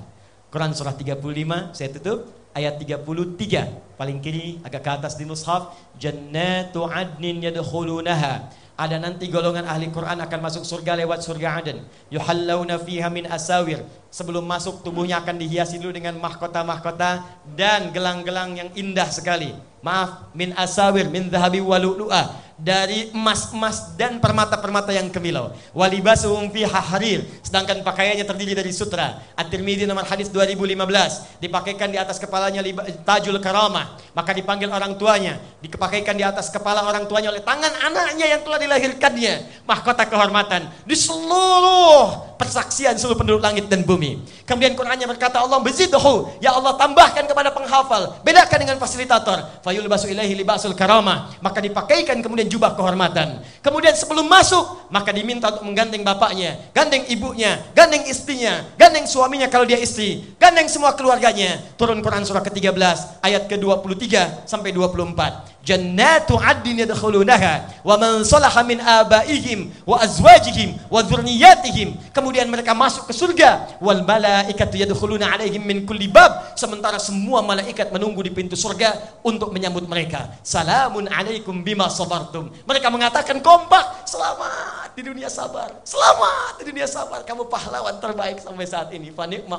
[0.54, 6.86] Quran surah 35, saya tutup ayat 33 paling kiri agak ke atas di mushaf jannatu
[6.86, 11.86] adnin yadkhulunaha ada nanti golongan ahli Quran akan masuk surga lewat surga Aden.
[12.10, 13.86] Yuhallawna fiha min asawir.
[14.10, 17.22] Sebelum masuk tubuhnya akan dihiasi dulu dengan mahkota-mahkota
[17.54, 19.54] dan gelang-gelang yang indah sekali.
[19.86, 25.54] Maaf min asawir min dhahabi walu'lu'a dari emas-emas dan permata-permata yang kemilau.
[25.74, 29.22] Walibasuhum fiha harir, sedangkan pakaiannya terdiri dari sutra.
[29.34, 32.62] At-Tirmidzi nomor hadis 2015, dipakaikan di atas kepalanya
[33.04, 38.38] tajul karamah, maka dipanggil orang tuanya, dipakaikan di atas kepala orang tuanya oleh tangan anaknya
[38.38, 39.66] yang telah dilahirkannya.
[39.66, 44.20] Mahkota kehormatan di seluruh persaksian seluruh penduduk langit dan bumi.
[44.44, 49.64] Kemudian Qur'annya berkata Allah bezidhu, ya Allah tambahkan kepada penghafal, bedakan dengan fasilitator.
[49.64, 53.40] Fayul basu ilahi libasul karamah, maka dipakaikan kemudian jubah kehormatan.
[53.64, 59.64] Kemudian sebelum masuk, maka diminta untuk menggandeng bapaknya, gandeng ibunya, gandeng istrinya, gandeng suaminya kalau
[59.64, 61.64] dia istri, gandeng semua keluarganya.
[61.80, 68.84] Turun Quran surah ke-13 ayat ke-23 sampai 24 jannatu adin yadkhulunaha wa man salaha min
[68.84, 75.88] abaihim wa azwajihim wa dzurriyyatihim kemudian mereka masuk ke surga wal malaikatu yadkhuluna alaihim min
[75.88, 76.54] kulli bab.
[76.60, 80.36] Sementara semua malaikat menunggu di pintu surga untuk menyambut mereka.
[80.44, 82.52] Salamun alaikum bima sabartum.
[82.68, 87.24] Mereka mengatakan kompak selamat di dunia sabar selamat di dunia sabar.
[87.24, 89.16] Kamu pahlawan terbaik sampai saat ini.
[89.16, 89.58] Fa ni'ma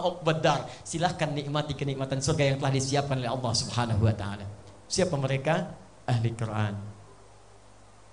[0.85, 4.45] silahkan nikmati kenikmatan surga yang telah disiapkan oleh Allah Subhanahu wa taala.
[4.85, 6.75] Siapa mereka ahli Quran.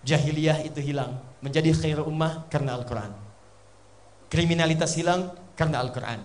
[0.01, 3.13] Jahiliyah itu hilang, menjadi khair ummah karena Al-Quran.
[4.31, 6.19] Kriminalitas hilang karena Al-Quran.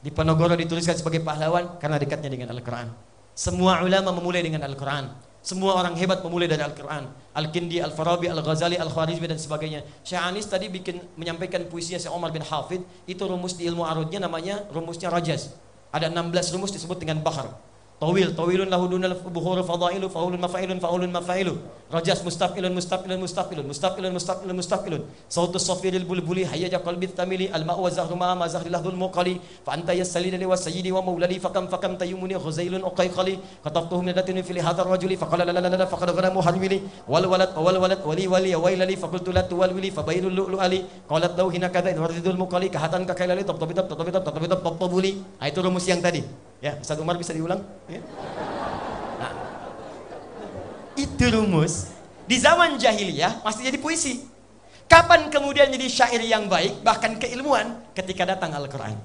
[0.00, 2.88] Di Ponorogo dituliskan sebagai pahlawan karena dekatnya dengan Al-Quran.
[3.34, 5.10] Semua ulama memulai dengan Al-Quran.
[5.44, 7.04] Semua orang hebat memulai dari Al-Quran.
[7.36, 9.84] Al-Kindi, Al-Farabi, Al-Ghazali, Al-Khwarizmi dan sebagainya.
[10.00, 12.80] Syekh Anis tadi bikin menyampaikan puisinya Syekh Omar bin Hafid.
[13.04, 15.52] Itu rumus di ilmu arudnya namanya rumusnya Rajas.
[15.92, 17.52] Ada 16 rumus disebut dengan bahar.
[18.00, 21.48] طويل طويل له دون البخور فضائل فأول مفعيل فأول مفعيل
[21.94, 24.94] رجس مستفعل مستفعل مستفعل مستفعل مستفعل مستفعل
[25.30, 29.36] صوت الصفير البلبلي هيج قلبي الثملي الماء وزهر ما ما زهر لهذ المقلي
[29.66, 33.34] فأنت يسلين لي وسيدي ومولدي فكم فكم تيمني غزيل أقيقلي
[33.64, 38.00] كتبته من لدن في هذا الرجل فقال لا لا لا فقد غنم هرولي والولد والولد
[38.04, 40.80] ولي ولي ويل لي فقلت لا تولولي فبين اللؤلؤ لي
[41.10, 44.44] قالت له هنا كذا ورد المقلي كهتان ككيل لي طب طب طب طب طب طب
[44.50, 45.12] طب طب طب لي
[45.44, 46.24] itu rumus yang tadi
[46.64, 48.00] ya Ustaz Umar bisa diulang Ya.
[49.20, 49.32] Nah,
[50.96, 51.92] itu rumus
[52.24, 54.24] di zaman jahiliyah masih jadi puisi.
[54.88, 58.96] Kapan kemudian jadi syair yang baik, bahkan keilmuan ketika datang Al-Quran.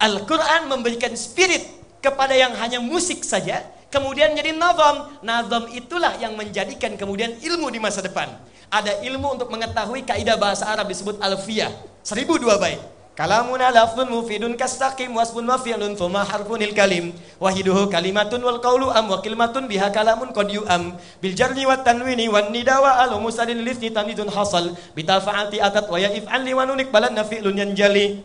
[0.00, 1.64] Al-Quran memberikan spirit
[2.00, 5.12] kepada yang hanya musik saja, kemudian jadi nazam.
[5.20, 8.32] Nazam itulah yang menjadikan kemudian ilmu di masa depan.
[8.68, 11.72] Ada ilmu untuk mengetahui kaidah bahasa Arab disebut alfiyah.
[12.04, 12.80] Seribu dua bait.
[13.18, 17.10] Kalamuna lafzun mufidun kastaqim wasbun wa fi'lun thumma harfunil kalim.
[17.42, 20.94] Wahiduhu kalimatun wal qawlu am wa kalimatun biha kalamun qad yu'am.
[21.18, 24.70] Bil jarri wat tanwini wan nida wa al musadin lisni tamidun hasal.
[24.94, 28.22] Bitafa'ati atat wa ya if'al li wa nunik balan fi'lun yanjali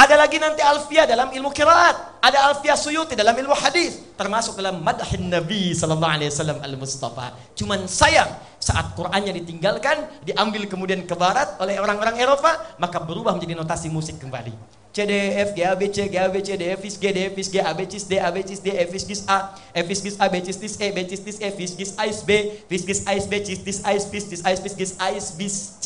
[0.00, 4.80] ada lagi nanti alfiah dalam ilmu kiraat, ada alfiah suyuti dalam ilmu hadis, termasuk dalam
[4.80, 7.36] madhin Nabi sallallahu alaihi wasallam al-Mustafa.
[7.52, 13.60] Cuman sayang saat Qur'annya ditinggalkan, diambil kemudian ke barat oleh orang-orang Eropa, maka berubah menjadi
[13.60, 14.80] notasi musik kembali.
[14.90, 16.82] C D E F G A B C G A B C D E F
[16.82, 19.38] G D F G A B C D A B C D F G A
[19.70, 22.30] F G A B C D E B C D E F G A B
[22.66, 25.08] F G A B C D A B C D A B C D A
[25.36, 25.84] B C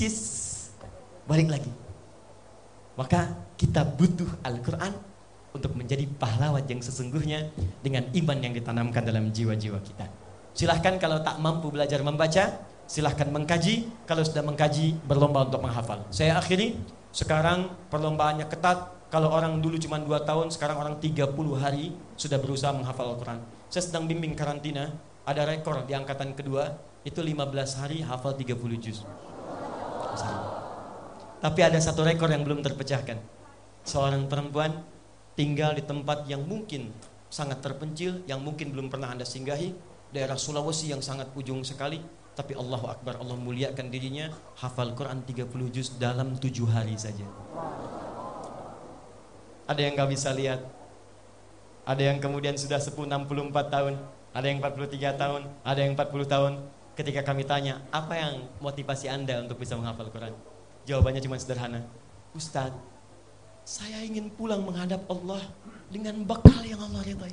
[1.26, 1.72] balik lagi.
[2.94, 4.92] Maka kita butuh Al-Quran
[5.54, 10.06] untuk menjadi pahlawan yang sesungguhnya dengan iman yang ditanamkan dalam jiwa-jiwa kita.
[10.54, 13.86] Silahkan kalau tak mampu belajar membaca, silahkan mengkaji.
[14.06, 16.02] Kalau sudah mengkaji, berlomba untuk menghafal.
[16.10, 16.78] Saya akhiri,
[17.14, 18.90] sekarang perlombaannya ketat.
[19.10, 23.38] Kalau orang dulu cuma 2 tahun, sekarang orang 30 hari sudah berusaha menghafal Al-Quran.
[23.70, 24.90] Saya sedang bimbing karantina,
[25.22, 26.74] ada rekor di angkatan kedua,
[27.06, 29.06] itu 15 hari hafal 30 juz.
[31.38, 33.43] Tapi ada satu rekor yang belum terpecahkan.
[33.84, 34.80] Seorang perempuan
[35.36, 36.88] tinggal di tempat yang mungkin
[37.28, 39.76] sangat terpencil, yang mungkin belum pernah Anda singgahi,
[40.08, 42.00] daerah Sulawesi yang sangat ujung sekali,
[42.32, 47.28] tapi Allahu Akbar, Allah muliakan dirinya, hafal Quran 30 juz dalam 7 hari saja.
[49.68, 50.64] Ada yang gak bisa lihat,
[51.84, 53.94] ada yang kemudian sudah sepuh 64 tahun,
[54.32, 56.52] ada yang 43 tahun, ada yang 40 tahun.
[56.94, 60.32] Ketika kami tanya, apa yang motivasi Anda untuk bisa menghafal Quran?
[60.86, 61.82] Jawabannya cuma sederhana.
[62.32, 62.93] Ustadz,
[63.64, 65.40] saya ingin pulang menghadap Allah
[65.88, 67.32] dengan bekal yang Allah ridhai.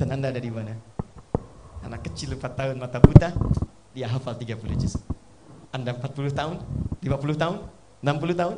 [0.00, 0.72] Dan Anda ada di mana?
[1.84, 3.36] Anak kecil 4 tahun mata buta,
[3.92, 4.96] dia hafal 30 juz.
[5.68, 6.56] Anda 40 tahun,
[7.04, 7.56] 50 tahun,
[8.00, 8.56] 60 tahun,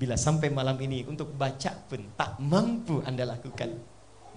[0.00, 3.76] bila sampai malam ini untuk baca pun tak mampu Anda lakukan,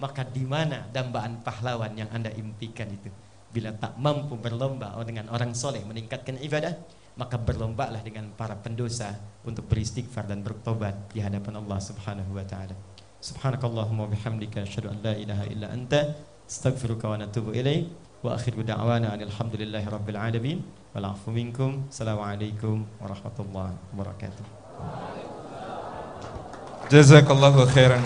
[0.02, 3.08] maka di mana dambaan pahlawan yang Anda impikan itu?
[3.52, 6.76] Bila tak mampu berlomba dengan orang soleh meningkatkan ibadah,
[7.16, 12.72] maka berlombalah dengan para pendosa untuk beristighfar dan bertobat di hadapan Allah Subhanahu wa taala.
[13.22, 16.16] Subhanakallahumma bihamdika asyhadu an la ilaha illa anta
[16.48, 17.86] astaghfiruka wa natubu ilaik
[18.22, 20.58] wa akhiru da'wana alhamdulillahi rabbil alamin
[20.94, 21.86] wal afu minkum.
[21.86, 24.44] Assalamualaikum warahmatullahi wabarakatuh.
[26.90, 28.04] Jazakallahu khairan.